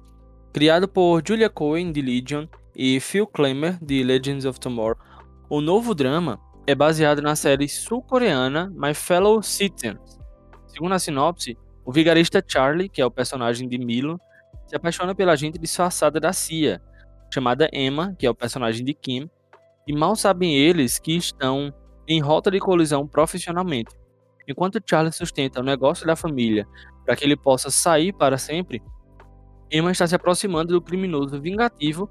[0.51, 4.97] Criado por Julia Cohen, de Legion, e Phil Klemmer, de Legends of Tomorrow,
[5.49, 10.19] o novo drama é baseado na série sul-coreana My Fellow Citizens.
[10.67, 14.19] Segundo a sinopse, o vigarista Charlie, que é o personagem de Milo,
[14.67, 16.81] se apaixona pela agente disfarçada da CIA,
[17.33, 19.29] chamada Emma, que é o personagem de Kim,
[19.87, 21.73] e mal sabem eles que estão
[22.07, 23.95] em rota de colisão profissionalmente.
[24.47, 26.67] Enquanto Charlie sustenta o negócio da família
[27.05, 28.81] para que ele possa sair para sempre,
[29.71, 32.09] Emma está se aproximando do criminoso vingativo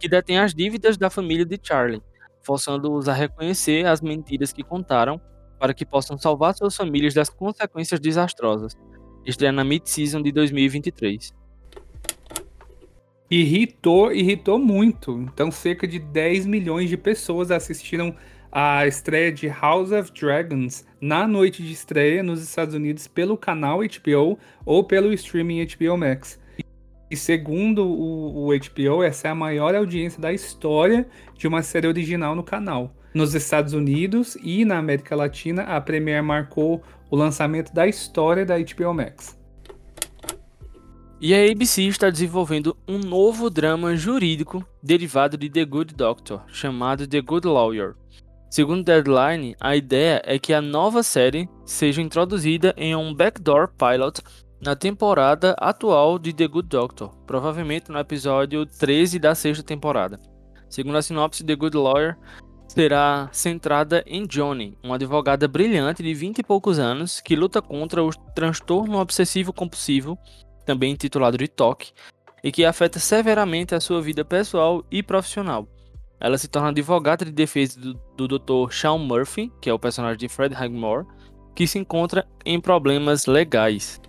[0.00, 2.02] que detém as dívidas da família de Charlie,
[2.42, 5.20] forçando-os a reconhecer as mentiras que contaram
[5.58, 8.74] para que possam salvar suas famílias das consequências desastrosas.
[9.24, 11.43] Estreia na mid-season de 2023
[13.40, 15.20] irritou, irritou muito.
[15.32, 18.14] Então, cerca de 10 milhões de pessoas assistiram
[18.50, 23.80] a estreia de House of Dragons na noite de estreia nos Estados Unidos pelo canal
[23.80, 26.40] HBO ou pelo streaming HBO Max.
[27.10, 31.88] E segundo o, o HBO, essa é a maior audiência da história de uma série
[31.88, 32.94] original no canal.
[33.12, 38.56] Nos Estados Unidos e na América Latina, a Premiere marcou o lançamento da história da
[38.58, 39.38] HBO Max.
[41.26, 47.06] E a ABC está desenvolvendo um novo drama jurídico derivado de The Good Doctor, chamado
[47.06, 47.94] The Good Lawyer.
[48.50, 54.20] Segundo Deadline, a ideia é que a nova série seja introduzida em um backdoor pilot
[54.60, 60.20] na temporada atual de The Good Doctor, provavelmente no episódio 13 da sexta temporada.
[60.68, 62.18] Segundo a sinopse, The Good Lawyer
[62.68, 68.04] será centrada em Johnny, uma advogada brilhante de 20 e poucos anos que luta contra
[68.04, 70.18] o transtorno obsessivo compulsivo
[70.64, 71.92] também intitulado de TOC,
[72.42, 75.68] e que afeta severamente a sua vida pessoal e profissional.
[76.20, 78.72] Ela se torna advogada de defesa do, do Dr.
[78.72, 81.06] Sean Murphy, que é o personagem de Fred Hagmore,
[81.54, 84.00] que se encontra em problemas legais.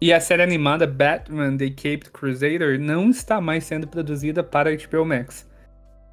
[0.00, 5.04] E a série animada Batman The Caped Crusader não está mais sendo produzida para HBO
[5.04, 5.48] Max.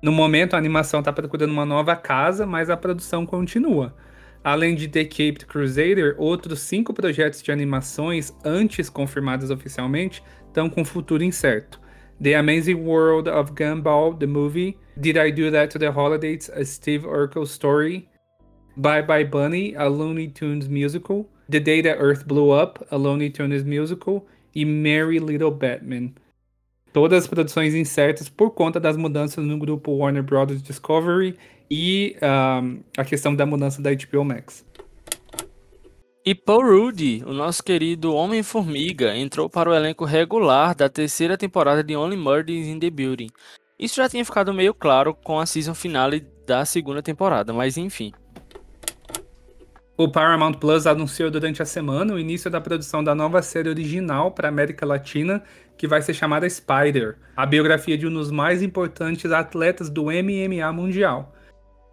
[0.01, 3.95] No momento, a animação está procurando uma nova casa, mas a produção continua.
[4.43, 10.85] Além de The Caped Crusader, outros cinco projetos de animações antes confirmados oficialmente estão com
[10.85, 11.79] futuro incerto.
[12.21, 16.63] The Amazing World of Gumball, the movie, Did I Do That to the Holidays, a
[16.65, 18.09] Steve Urkel story,
[18.75, 23.29] Bye Bye Bunny, a Looney Tunes musical, The Day That Earth Blew Up, a Looney
[23.29, 24.25] Tunes musical,
[24.55, 26.11] e Merry Little Batman.
[26.91, 30.61] Todas as produções incertas por conta das mudanças no grupo Warner Bros.
[30.61, 31.37] Discovery
[31.69, 34.65] e um, a questão da mudança da HBO Max.
[36.25, 41.83] E Paul Rudd, o nosso querido Homem-Formiga, entrou para o elenco regular da terceira temporada
[41.83, 43.29] de Only Murders in the Building.
[43.79, 48.11] Isso já tinha ficado meio claro com a season finale da segunda temporada, mas enfim.
[49.97, 54.31] O Paramount Plus anunciou durante a semana o início da produção da nova série original
[54.31, 55.43] para a América Latina,
[55.77, 60.71] que vai ser chamada Spider, a biografia de um dos mais importantes atletas do MMA
[60.73, 61.33] mundial.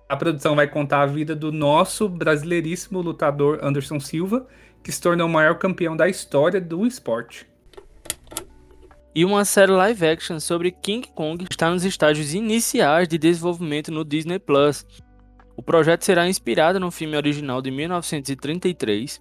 [0.09, 4.47] A produção vai contar a vida do nosso brasileiríssimo lutador Anderson Silva,
[4.83, 7.45] que se tornou o maior campeão da história do esporte.
[9.12, 14.05] E uma série live action sobre King Kong está nos estágios iniciais de desenvolvimento no
[14.05, 14.87] Disney Plus.
[15.57, 19.21] O projeto será inspirado no filme original de 1933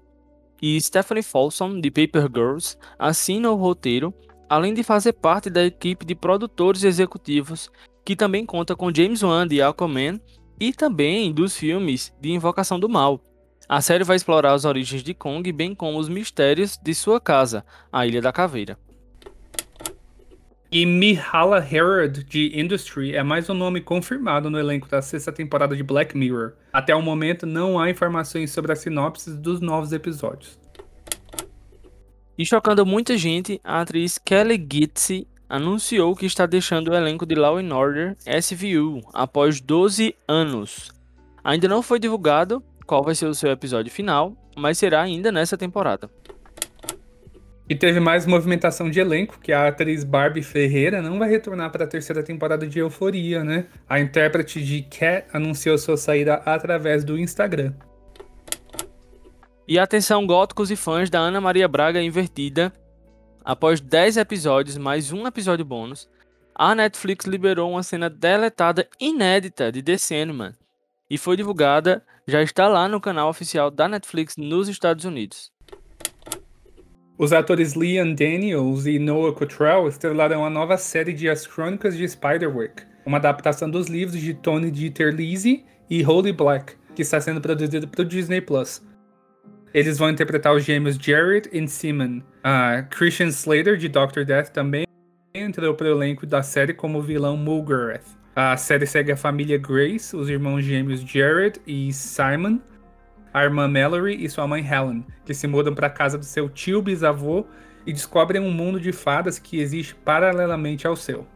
[0.62, 4.13] e Stephanie Folsom, de Paper Girls, assina o roteiro,
[4.48, 7.71] além de fazer parte da equipe de produtores executivos,
[8.06, 10.19] que também conta com James Wan de Aquaman
[10.60, 13.22] e também dos filmes de Invocação do Mal.
[13.68, 17.65] A série vai explorar as origens de Kong, bem como os mistérios de sua casa,
[17.91, 18.78] a Ilha da Caveira.
[20.72, 25.76] E Mihala Herod de Industry é mais um nome confirmado no elenco da sexta temporada
[25.76, 26.54] de Black Mirror.
[26.74, 30.60] Até o momento não há informações sobre a sinopse dos novos episódios.
[32.38, 37.36] E chocando muita gente, a atriz Kelly Gitze anunciou que está deixando o elenco de
[37.36, 40.91] Law Order SVU após 12 anos.
[41.43, 45.58] Ainda não foi divulgado qual vai ser o seu episódio final, mas será ainda nessa
[45.58, 46.10] temporada.
[47.67, 51.86] E teve mais movimentação de elenco, que a atriz Barbie Ferreira não vai retornar para
[51.86, 53.65] a terceira temporada de Euforia, né?
[53.89, 57.73] A intérprete de Cat anunciou sua saída através do Instagram.
[59.67, 62.71] E atenção góticos e fãs da Ana Maria Braga Invertida.
[63.45, 66.10] Após 10 episódios mais um episódio bônus,
[66.55, 70.53] a Netflix liberou uma cena deletada inédita de The Sandman
[71.08, 75.51] e foi divulgada, já está lá no canal oficial da Netflix nos Estados Unidos.
[77.19, 82.10] Os atores Liam Daniels e Noah Cottrell estrelaram a nova série de As Crônicas de
[82.10, 87.39] Spiderwick, uma adaptação dos livros de Tony Dieter Lisi e Holy Black, que está sendo
[87.39, 88.81] produzido para o Disney Plus.
[89.76, 92.20] Eles vão interpretar os gêmeos Jared e Simon.
[92.40, 94.86] Uh, Christian Slater, de Doctor Death, também
[95.34, 98.06] entrou para o elenco da série como vilão Mulgarath.
[98.34, 102.62] A série segue a família Grace, os irmãos gêmeos Jared e Simon,
[103.34, 106.48] a irmã Mallory e sua mãe Helen, que se mudam para a casa do seu
[106.48, 107.46] tio bisavô
[107.86, 111.28] e descobrem um mundo de fadas que existe paralelamente ao seu.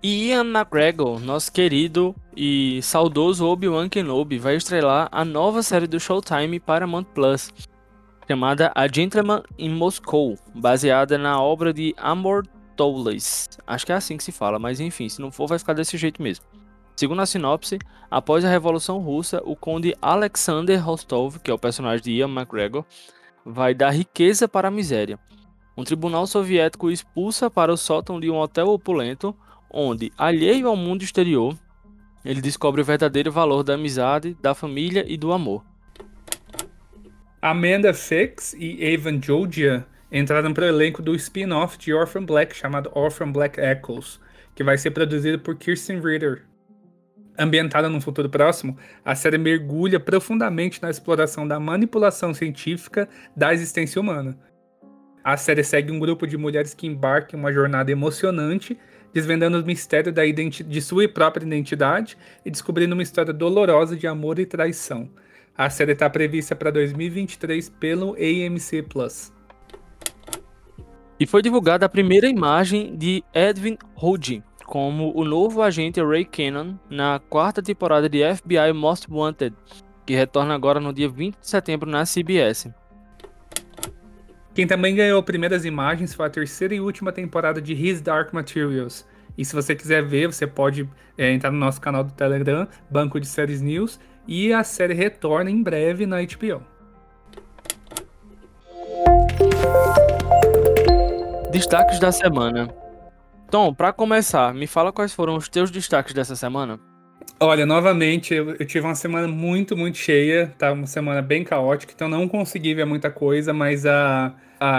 [0.00, 6.58] Ian McGregor, nosso querido e saudoso Obi-Wan Kenobi, vai estrelar a nova série do Showtime
[6.58, 7.52] Paramount Plus,
[8.26, 13.50] chamada A Gentleman in Moscow, baseada na obra de Amor Towles.
[13.66, 15.96] Acho que é assim que se fala, mas enfim, se não for vai ficar desse
[15.96, 16.44] jeito mesmo.
[16.96, 17.78] Segundo a sinopse,
[18.10, 22.84] após a Revolução Russa, o conde Alexander Rostov, que é o personagem de Ian McGregor,
[23.44, 25.18] vai dar riqueza para a miséria.
[25.76, 29.34] Um tribunal soviético expulsa para o sótão de um hotel opulento
[29.72, 31.56] onde, alheio ao mundo exterior,
[32.24, 35.64] ele descobre o verdadeiro valor da amizade, da família e do amor.
[37.40, 42.90] Amanda Fix e Evan Jodia entraram para o elenco do spin-off de Orphan Black chamado
[42.94, 44.20] Orphan Black Echoes,
[44.54, 46.44] que vai ser produzido por Kirsten Ritter.
[47.36, 54.00] Ambientada num futuro próximo, a série mergulha profundamente na exploração da manipulação científica da existência
[54.00, 54.38] humana.
[55.24, 58.78] A série segue um grupo de mulheres que embarcam em uma jornada emocionante
[59.12, 64.38] desvendando os mistérios da de sua própria identidade e descobrindo uma história dolorosa de amor
[64.38, 65.10] e traição.
[65.56, 69.32] A série está prevista para 2023 pelo AMC Plus.
[71.20, 76.76] E foi divulgada a primeira imagem de Edwin Hodge como o novo agente Ray Cannon
[76.88, 79.54] na quarta temporada de FBI Most Wanted,
[80.06, 82.72] que retorna agora no dia 20 de setembro na CBS.
[84.54, 89.06] Quem também ganhou primeiras imagens foi a terceira e última temporada de His Dark Materials.
[89.36, 90.86] E se você quiser ver, você pode
[91.16, 95.50] é, entrar no nosso canal do Telegram, Banco de Séries News, e a série retorna
[95.50, 96.62] em breve na HBO.
[101.50, 102.68] Destaques da semana.
[103.50, 106.78] Tom, para começar, me fala quais foram os teus destaques dessa semana.
[107.44, 110.72] Olha, novamente, eu, eu, tive uma semana muito, muito cheia, tá?
[110.72, 114.32] Uma semana bem caótica, então não consegui ver muita coisa, mas a.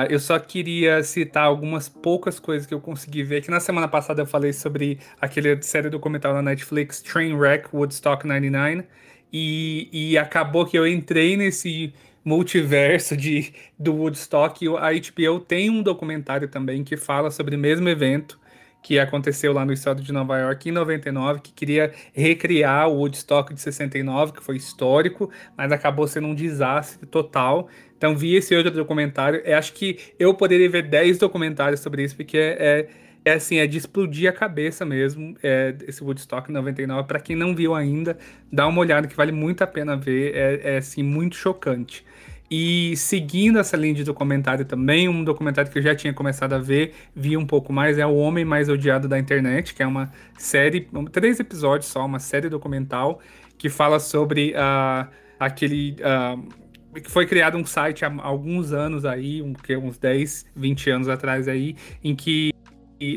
[0.10, 3.42] Eu só queria citar algumas poucas coisas que eu consegui ver.
[3.42, 8.86] Que na semana passada eu falei sobre aquele série documental na Netflix, Trainwreck Woodstock 99.
[9.34, 14.66] E, e acabou que eu entrei nesse multiverso de, do Woodstock.
[14.78, 18.40] A HBO tem um documentário também que fala sobre o mesmo evento
[18.84, 23.54] que aconteceu lá no estado de Nova York em 99, que queria recriar o Woodstock
[23.54, 27.70] de 69, que foi histórico, mas acabou sendo um desastre total.
[27.98, 29.42] Então vi esse outro documentário.
[29.46, 33.56] Eu acho que eu poderia ver 10 documentários sobre isso, porque é, é, é assim,
[33.56, 37.08] é de explodir a cabeça mesmo, é, esse Woodstock 99.
[37.08, 38.18] Para quem não viu ainda,
[38.52, 40.36] dá uma olhada que vale muito a pena ver.
[40.36, 42.06] É, é assim, muito chocante.
[42.50, 46.60] E seguindo essa linha de documentário também, um documentário que eu já tinha começado a
[46.60, 50.12] ver, vi um pouco mais, é O Homem Mais Odiado da Internet, que é uma
[50.38, 53.20] série, três episódios só, uma série documental,
[53.58, 55.08] que fala sobre uh,
[55.40, 55.96] aquele.
[56.00, 56.64] Uh,
[57.02, 61.10] que foi criado um site há alguns anos aí, um, que, uns 10, 20 anos
[61.10, 62.54] atrás aí, em que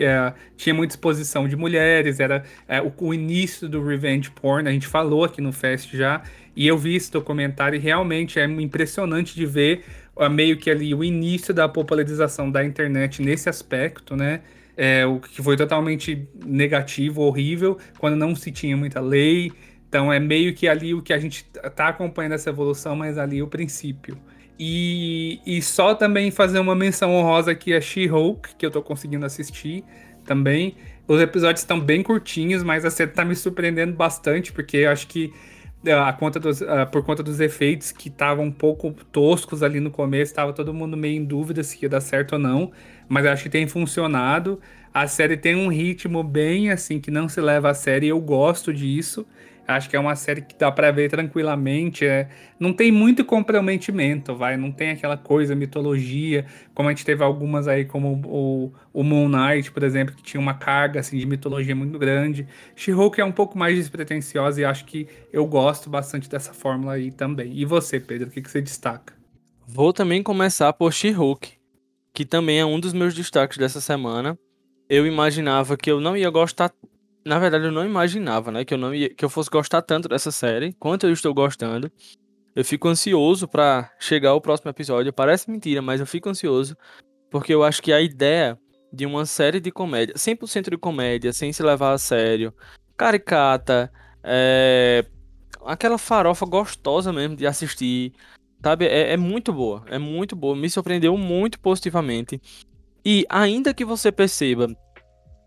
[0.01, 4.73] é, tinha muita exposição de mulheres, era é, o, o, início do revenge porn, a
[4.73, 6.23] gente falou aqui no Fest já,
[6.57, 9.85] e eu vi esse documentário e realmente é impressionante de ver
[10.16, 14.41] uh, meio que ali o início da popularização da internet nesse aspecto, né?
[14.78, 19.53] É, o que foi totalmente negativo, horrível, quando não se tinha muita lei.
[19.89, 23.43] Então é meio que ali o que a gente está acompanhando essa evolução, mas ali
[23.43, 24.18] o princípio.
[24.59, 29.24] E, e só também fazer uma menção honrosa aqui a She-Hulk, que eu estou conseguindo
[29.24, 29.85] assistir
[30.24, 30.74] também.
[31.07, 35.07] Os episódios estão bem curtinhos, mas a série está me surpreendendo bastante, porque eu acho
[35.07, 35.33] que
[35.93, 36.61] a conta dos,
[36.91, 40.97] por conta dos efeitos que estavam um pouco toscos ali no começo, estava todo mundo
[40.97, 42.72] meio em dúvida se ia dar certo ou não,
[43.09, 44.61] mas acho que tem funcionado.
[44.93, 48.72] A série tem um ritmo bem assim que não se leva a sério, eu gosto
[48.72, 49.26] disso.
[49.67, 52.07] Acho que é uma série que dá para ver tranquilamente.
[52.07, 54.57] É, não tem muito comprometimento, vai.
[54.57, 59.29] Não tem aquela coisa, mitologia, como a gente teve algumas aí, como o, o Moon
[59.29, 62.47] Knight, por exemplo, que tinha uma carga assim, de mitologia muito grande.
[62.77, 67.11] She-Hulk é um pouco mais despretensiosa e acho que eu gosto bastante dessa fórmula aí
[67.11, 67.53] também.
[67.53, 69.14] E você, Pedro, o que, que você destaca?
[69.67, 71.55] Vou também começar por She-Hulk,
[72.14, 74.39] que também é um dos meus destaques dessa semana.
[74.89, 76.73] Eu imaginava que eu não ia gostar
[77.27, 80.09] na verdade, eu não imaginava, né, que eu não ia, que eu fosse gostar tanto
[80.09, 81.91] dessa série, quanto eu estou gostando.
[82.55, 85.12] Eu fico ansioso para chegar ao próximo episódio.
[85.12, 86.77] Parece mentira, mas eu fico ansioso
[87.31, 88.57] porque eu acho que a ideia
[88.93, 92.55] de uma série de comédia, 100% de comédia, sem se levar a sério,
[92.97, 95.05] caricata, é...
[95.66, 98.12] aquela farofa gostosa mesmo de assistir,
[98.62, 98.87] sabe?
[98.87, 102.41] É, é muito boa, é muito boa, me surpreendeu muito positivamente.
[103.05, 104.68] E ainda que você perceba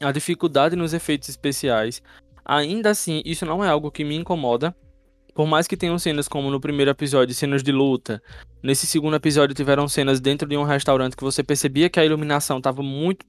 [0.01, 2.01] a dificuldade nos efeitos especiais.
[2.45, 4.75] Ainda assim, isso não é algo que me incomoda.
[5.35, 8.21] Por mais que tenham cenas como no primeiro episódio, cenas de luta,
[8.61, 12.57] nesse segundo episódio tiveram cenas dentro de um restaurante que você percebia que a iluminação
[12.57, 13.25] estava muito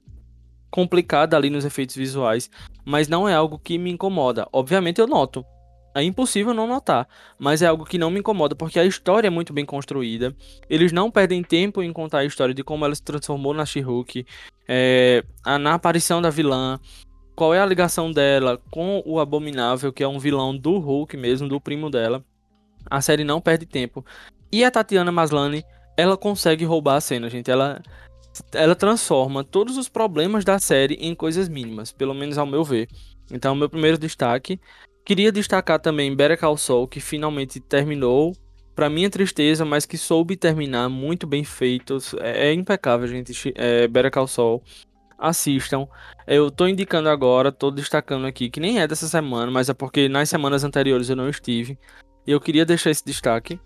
[0.69, 2.49] complicada ali nos efeitos visuais,
[2.85, 4.47] mas não é algo que me incomoda.
[4.51, 5.45] Obviamente eu noto,
[5.93, 7.07] é impossível não notar,
[7.37, 10.33] mas é algo que não me incomoda porque a história é muito bem construída.
[10.69, 14.25] Eles não perdem tempo em contar a história de como ela se transformou na She-Hulk,
[14.73, 15.23] é,
[15.59, 16.79] na aparição da vilã,
[17.35, 21.49] qual é a ligação dela com o Abominável, que é um vilão do Hulk mesmo,
[21.49, 22.23] do primo dela.
[22.89, 24.05] A série não perde tempo.
[24.51, 25.63] E a Tatiana Maslany,
[25.97, 27.51] ela consegue roubar a cena, gente.
[27.51, 27.81] Ela,
[28.53, 32.87] ela transforma todos os problemas da série em coisas mínimas, pelo menos ao meu ver.
[33.29, 34.59] Então, meu primeiro destaque
[35.03, 38.33] Queria destacar também Better Call Saul, que finalmente terminou.
[38.81, 41.99] Para minha tristeza, mas que soube terminar muito bem feito.
[42.19, 43.53] É, é impecável, gente.
[43.55, 44.63] É, Better Call Saul.
[45.19, 45.87] Assistam.
[46.25, 50.09] Eu tô indicando agora, tô destacando aqui, que nem é dessa semana, mas é porque
[50.09, 51.77] nas semanas anteriores eu não estive.
[52.25, 53.59] E eu queria deixar esse destaque.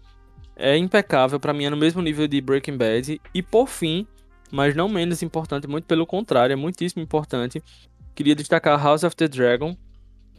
[0.53, 3.22] É impecável, para mim é no mesmo nível de Breaking Bad.
[3.34, 4.05] E por fim,
[4.51, 7.63] mas não menos importante, muito pelo contrário, é muitíssimo importante.
[8.13, 9.78] Queria destacar House of the Dragon,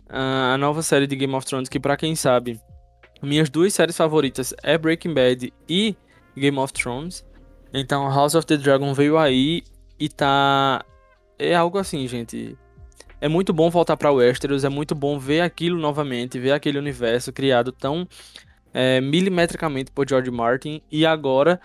[0.06, 2.60] a nova série de Game of Thrones, que para quem sabe,
[3.22, 5.96] minhas duas séries favoritas é Breaking Bad e
[6.36, 7.24] Game of Thrones.
[7.72, 9.62] Então House of the Dragon veio aí
[9.98, 10.84] e tá
[11.38, 12.56] é algo assim, gente.
[13.20, 17.32] É muito bom voltar para Westeros, é muito bom ver aquilo novamente, ver aquele universo
[17.32, 18.06] criado tão
[18.74, 21.58] é, milimetricamente por George Martin e agora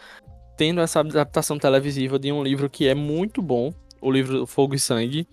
[0.57, 4.79] tendo essa adaptação televisiva de um livro que é muito bom, o livro Fogo e
[4.79, 5.27] Sangue,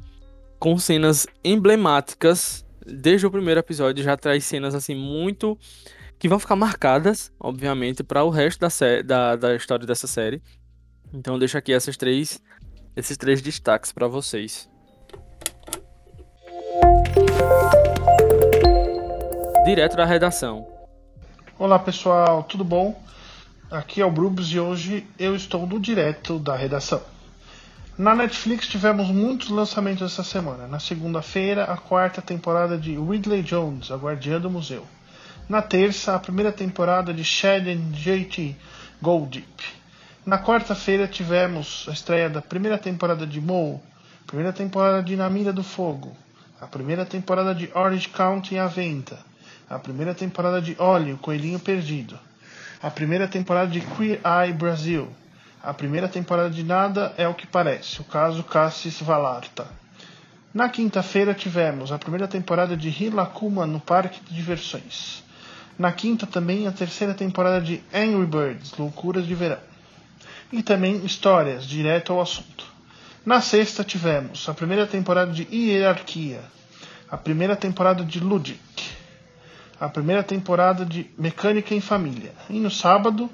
[0.58, 5.58] com cenas emblemáticas desde o primeiro episódio já traz cenas assim muito
[6.18, 8.68] que vão ficar marcadas, obviamente, para o resto da,
[9.02, 10.42] da, da história dessa série.
[11.12, 12.42] Então deixo aqui essas três,
[12.96, 14.68] esses três destaques para vocês.
[19.64, 20.66] Direto da redação.
[21.58, 23.00] Olá pessoal, tudo bom?
[23.70, 27.02] Aqui é o Brubs e hoje eu estou no direto da redação.
[27.96, 30.66] Na Netflix tivemos muitos lançamentos essa semana.
[30.66, 34.86] Na segunda-feira, a quarta temporada de Ridley Jones, A Guardiã do Museu.
[35.48, 38.54] Na terça, a primeira temporada de Shaden J.T.
[39.00, 39.64] Golddeep.
[40.26, 43.82] Na quarta-feira, tivemos a estreia da primeira temporada de Mo,
[44.26, 46.14] primeira temporada de Na Mira do Fogo,
[46.60, 49.18] a primeira temporada de Orange County à venda,
[49.70, 52.18] a primeira temporada de Olhe, o Coelhinho Perdido,
[52.82, 55.08] a primeira temporada de Queer Eye Brasil,
[55.62, 59.66] a primeira temporada de Nada é o que parece, o caso Cassis Valarta.
[60.52, 65.26] Na quinta-feira tivemos a primeira temporada de Hilakuma no Parque de Diversões.
[65.78, 69.60] Na quinta também a terceira temporada de Angry Birds, Loucuras de Verão.
[70.52, 72.66] E também Histórias, direto ao assunto.
[73.24, 76.40] Na sexta tivemos a primeira temporada de Hierarquia,
[77.08, 78.58] a primeira temporada de Ludic,
[79.78, 82.32] a primeira temporada de Mecânica em Família.
[82.50, 83.30] E no sábado,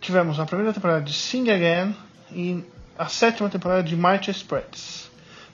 [0.00, 1.96] tivemos a primeira temporada de Sing Again
[2.30, 2.62] e
[2.96, 5.10] a sétima temporada de Mighty Express.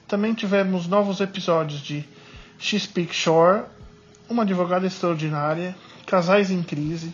[0.07, 2.05] Também tivemos novos episódios de
[2.59, 3.62] She Speak Shore,
[4.29, 5.74] Uma Advogada Extraordinária,
[6.09, 7.12] Casais em Crise,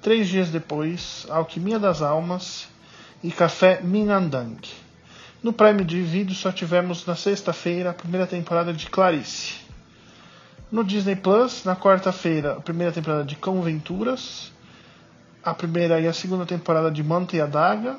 [0.00, 2.68] Três Dias Depois, Alquimia das Almas
[3.20, 4.56] e Café Minandang.
[5.42, 9.54] No Prime de Video só tivemos na sexta-feira a primeira temporada de Clarice.
[10.70, 14.52] No Disney Plus, na quarta-feira, a primeira temporada de Conventuras
[15.42, 17.96] a primeira e a segunda temporada de Manta e a Daga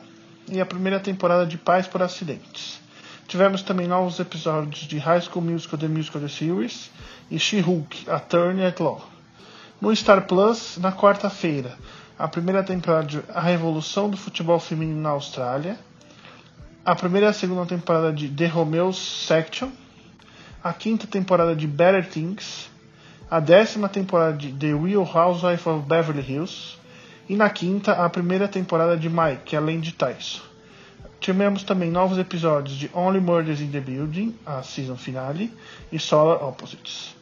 [0.50, 2.80] e a primeira temporada de Paz por Acidentes.
[3.28, 6.90] Tivemos também novos episódios de High School Musical The Musical The Series
[7.30, 9.17] e She-Hulk, Attorney at Law.
[9.80, 11.78] No Star Plus, na quarta-feira,
[12.18, 15.78] a primeira temporada de A Revolução do Futebol Feminino na Austrália,
[16.84, 19.70] a primeira e a segunda temporada de The Romeo's Section,
[20.64, 22.70] a quinta temporada de Better Things.
[23.30, 26.78] A décima temporada de The Real Housewife of Beverly Hills.
[27.28, 30.40] E na quinta a primeira temporada de Mike, além de Tyson.
[31.20, 35.54] Tivemos também novos episódios de Only Murders in the Building, a season finale,
[35.92, 37.17] e Solar Opposites.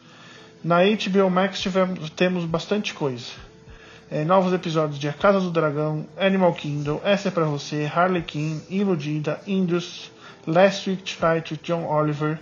[0.65, 3.33] Na HBO Max tivemos, temos bastante coisa.
[4.09, 8.23] É, novos episódios de A Casa do Dragão, Animal Kingdom, Essa é Pra Você, Harley
[8.23, 10.11] Quinn, Iludida, Indus,
[10.47, 12.39] Last Week Tonight with John Oliver,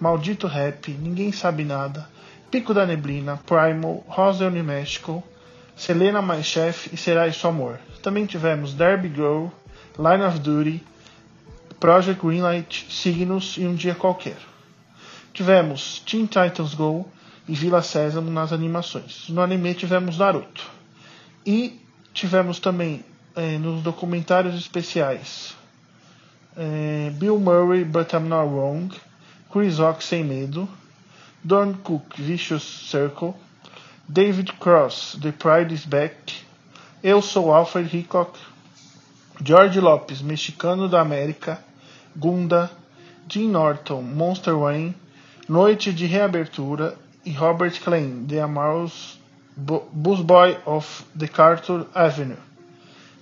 [0.00, 2.08] Maldito Rap, Ninguém Sabe Nada,
[2.48, 5.20] Pico da Neblina, Primal, Rosa New México,
[5.74, 7.80] Selena My Chef e Será Isso Amor.
[8.00, 9.48] Também tivemos Derby Girl,
[9.98, 10.80] Line of Duty,
[11.80, 14.38] Project Greenlight, Signos e Um Dia Qualquer.
[15.32, 17.04] Tivemos Teen Titans Go
[17.46, 19.28] e Vila Sésamo nas animações.
[19.28, 20.70] No anime tivemos Naruto.
[21.44, 21.80] E
[22.12, 23.04] tivemos também
[23.36, 25.54] eh, nos documentários especiais
[26.56, 28.88] eh, Bill Murray, But I'm Not Wrong,
[29.50, 30.68] Chris Rock Sem Medo,
[31.42, 33.34] Don Cook, Vicious Circle,
[34.08, 36.34] David Cross, The Pride is Back,
[37.02, 38.38] Eu Sou Alfred Hitchcock,
[39.42, 41.58] George Lopes, Mexicano da América,
[42.16, 42.70] Gunda,
[43.28, 44.94] Jim Norton, Monster Wayne,
[45.48, 49.18] Noite de Reabertura e Robert Klein, The Amorous
[49.56, 52.36] Busboy of the Carter Avenue.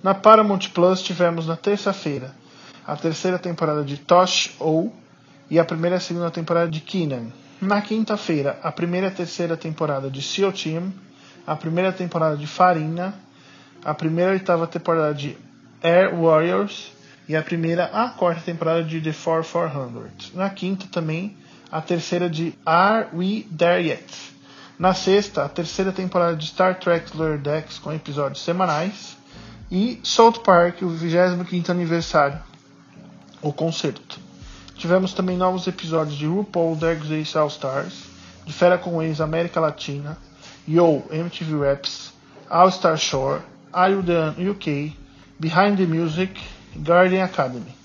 [0.01, 2.35] Na Paramount Plus tivemos na terça-feira
[2.85, 4.91] a terceira temporada de Tosh O
[5.49, 7.27] e a primeira e a segunda temporada de Keenan.
[7.61, 10.91] Na quinta-feira, a primeira e a terceira temporada de SEAL Team,
[11.47, 13.13] a primeira temporada de Farina,
[13.85, 15.37] a primeira e oitava temporada de
[15.81, 16.91] Air Warriors
[17.27, 20.33] e a primeira a quarta temporada de The 4400.
[20.33, 21.37] Na quinta também
[21.73, 24.05] a terceira de Are We There Yet?
[24.77, 29.17] Na sexta, a terceira temporada de Star Trek Lower Decks com episódios semanais.
[29.71, 32.39] E South Park, o 25 aniversário,
[33.41, 34.19] o concerto.
[34.75, 38.03] Tivemos também novos episódios de RuPaul Drag Race All Stars,
[38.45, 40.15] de Fera com Ex América Latina,
[40.67, 42.13] Yo MTV Raps,
[42.51, 44.95] All Star Shore, Are You UK,
[45.39, 46.39] Behind the Music
[46.77, 47.82] Guardian Academy.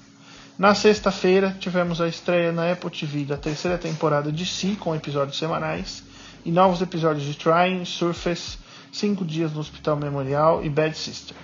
[0.59, 5.39] Na sexta-feira tivemos a estreia na Apple TV da terceira temporada de Si, com episódios
[5.39, 6.03] semanais,
[6.45, 8.59] e novos episódios de Trying, Surface,
[8.91, 11.37] Cinco Dias no Hospital Memorial e Bad Sister.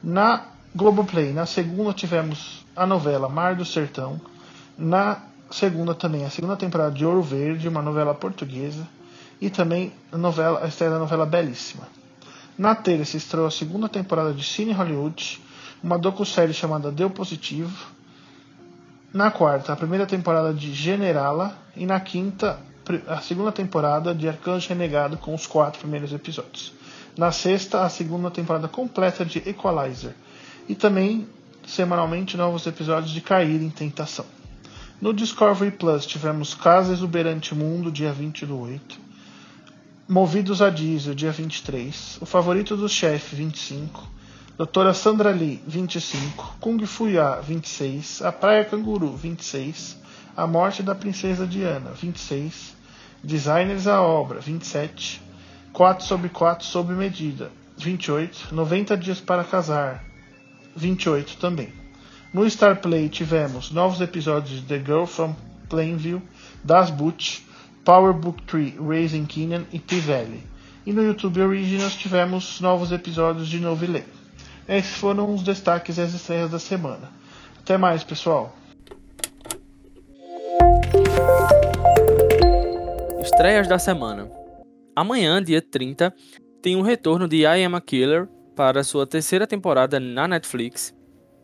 [0.00, 4.20] Na Globoplay, na segunda tivemos a novela Mar do Sertão,
[4.78, 8.86] na segunda também a segunda temporada de Ouro Verde, uma novela portuguesa,
[9.40, 11.88] e também a, novela, a estreia da novela Belíssima.
[12.56, 15.42] Na terça estreou a segunda temporada de Cine Hollywood,
[15.82, 17.96] uma docu-série chamada Deu Positivo.
[19.12, 22.58] Na quarta, a primeira temporada de Generala, e na quinta,
[23.08, 26.72] a segunda temporada de Arcanjo Renegado com os quatro primeiros episódios.
[27.16, 30.14] Na sexta, a segunda temporada completa de Equalizer.
[30.68, 31.26] E também,
[31.66, 34.26] semanalmente, novos episódios de Cair em Tentação.
[35.00, 38.98] No Discovery Plus tivemos Casa Exuberante Mundo, dia 20 do 8.
[40.08, 42.18] Movidos a Diesel, dia 23.
[42.20, 44.15] O Favorito do Chefe, 25.
[44.56, 46.56] Doutora Sandra Lee, 25.
[46.60, 48.22] Kung Fu Ya, 26.
[48.22, 49.98] A Praia Canguru, 26.
[50.34, 52.74] A Morte da Princesa Diana, 26.
[53.22, 55.20] Designers à Obra, 27.
[55.74, 58.54] 4 sobre 4 sob medida, 28.
[58.54, 60.02] 90 dias para casar,
[60.74, 61.70] 28 também.
[62.32, 65.34] No Star Play tivemos novos episódios de The Girl from
[65.68, 66.22] Plainview,
[66.64, 67.42] Das Butch,
[67.84, 70.42] Power Book 3, Raising Keenan e T-Valley.
[70.86, 74.15] E no YouTube Originals tivemos novos episódios de Novilê.
[74.68, 77.10] Esses foram os destaques e as estreias da semana.
[77.60, 78.56] Até mais, pessoal!
[83.20, 84.28] Estreias da semana.
[84.94, 86.12] Amanhã, dia 30,
[86.60, 90.92] tem um retorno de I Am a Killer para sua terceira temporada na Netflix.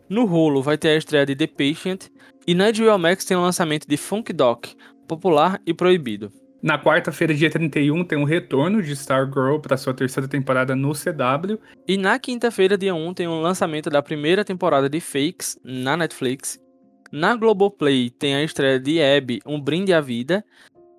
[0.09, 2.07] No Hulu vai ter a estreia de The Patient
[2.45, 4.65] e na HBO Max tem o lançamento de Funk Doc,
[5.07, 6.29] popular e proibido.
[6.63, 10.93] Na quarta-feira, dia 31, tem o um retorno de Stargirl para sua terceira temporada no
[10.93, 11.59] CW.
[11.85, 15.97] E na quinta-feira, dia 1, tem o um lançamento da primeira temporada de Fakes na
[15.97, 16.57] Netflix.
[17.11, 20.41] Na Globoplay tem a estreia de Abby, Um Brinde à Vida.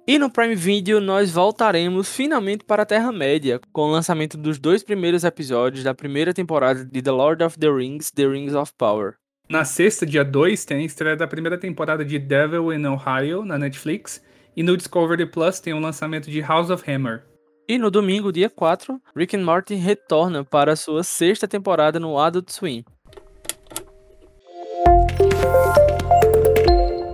[0.07, 4.83] E no Prime Video nós voltaremos finalmente para a Terra-média, com o lançamento dos dois
[4.83, 9.15] primeiros episódios da primeira temporada de The Lord of the Rings, The Rings of Power.
[9.49, 13.57] Na sexta, dia 2, tem a estreia da primeira temporada de Devil in Ohio na
[13.57, 14.23] Netflix.
[14.57, 17.25] E no Discovery Plus tem o lançamento de House of Hammer.
[17.69, 22.51] E no domingo, dia 4, Rick and Morty retorna para sua sexta temporada no Adult
[22.51, 22.85] Swim.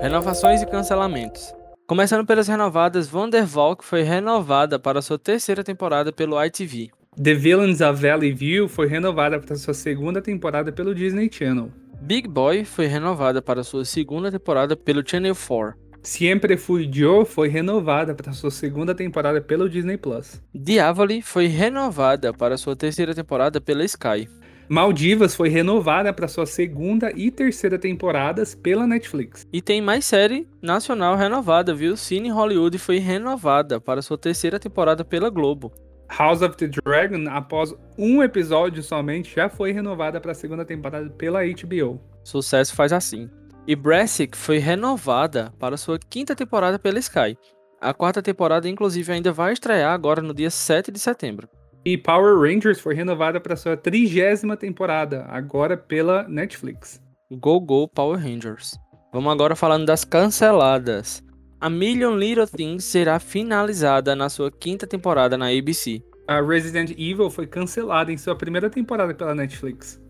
[0.03, 1.55] Renovações e cancelamentos.
[1.87, 6.91] Começando pelas renovadas, Vandervalk foi renovada para sua terceira temporada pelo ITV.
[7.17, 11.71] The Villains of Valley View foi renovada para sua segunda temporada pelo Disney Channel.
[12.03, 15.90] Big Boy foi renovada para sua segunda temporada pelo Channel 4.
[16.03, 20.43] Siempre Fui Joe foi renovada para sua segunda temporada pelo Disney Plus.
[20.55, 24.27] Diavoli foi renovada para sua terceira temporada pela Sky.
[24.67, 29.47] Maldivas foi renovada para sua segunda e terceira temporadas pela Netflix.
[29.53, 31.97] E tem mais série nacional renovada, viu?
[31.97, 35.71] Cine Hollywood foi renovada para sua terceira temporada pela Globo.
[36.09, 41.11] House of the Dragon, após um episódio somente, já foi renovada para a segunda temporada
[41.11, 42.01] pela HBO.
[42.25, 43.29] Sucesso faz assim.
[43.67, 47.37] E Brassic foi renovada para sua quinta temporada pela Sky.
[47.81, 51.49] A quarta temporada, inclusive, ainda vai estrear agora no dia 7 de setembro.
[51.85, 57.01] E Power Rangers foi renovada para sua trigésima temporada, agora pela Netflix.
[57.31, 58.79] Go Go Power Rangers.
[59.13, 61.23] Vamos agora falando das canceladas.
[61.61, 66.03] A Million Little Things será finalizada na sua quinta temporada na ABC.
[66.27, 70.01] A Resident Evil foi cancelada em sua primeira temporada pela Netflix.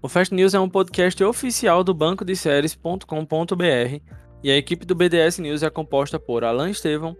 [0.00, 4.00] O Fast News é um podcast oficial do banco de séries.com.br
[4.44, 7.16] e a equipe do BDS News é composta por Alan Estevão,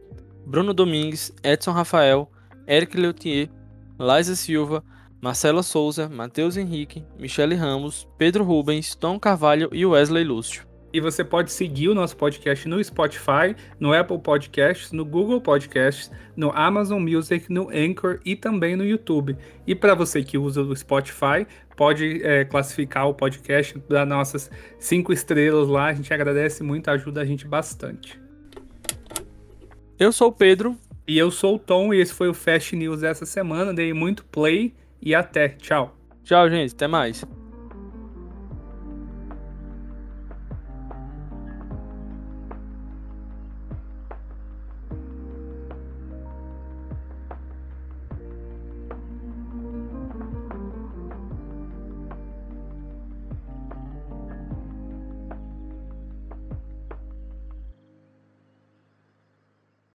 [0.47, 2.31] Bruno Domingues, Edson Rafael,
[2.69, 3.51] Eric Leutier,
[3.99, 4.85] Liza Silva,
[5.21, 10.69] Marcela Souza, Matheus Henrique, Michele Ramos, Pedro Rubens, Tom Carvalho e Wesley Lúcio.
[10.91, 16.11] E você pode seguir o nosso podcast no Spotify, no Apple Podcasts, no Google Podcasts,
[16.35, 19.37] no Amazon Music, no Anchor e também no YouTube.
[19.67, 21.47] E para você que usa o Spotify,
[21.79, 24.51] pode é, classificar o podcast das nossas
[24.81, 25.87] cinco estrelas lá.
[25.87, 28.21] A gente agradece muito, ajuda a gente bastante.
[29.97, 30.77] Eu sou o Pedro.
[31.07, 33.73] E eu sou o Tom e esse foi o Fast News dessa semana.
[33.73, 35.49] Dei muito play e até.
[35.49, 35.97] Tchau.
[36.23, 36.75] Tchau, gente.
[36.75, 37.25] Até mais.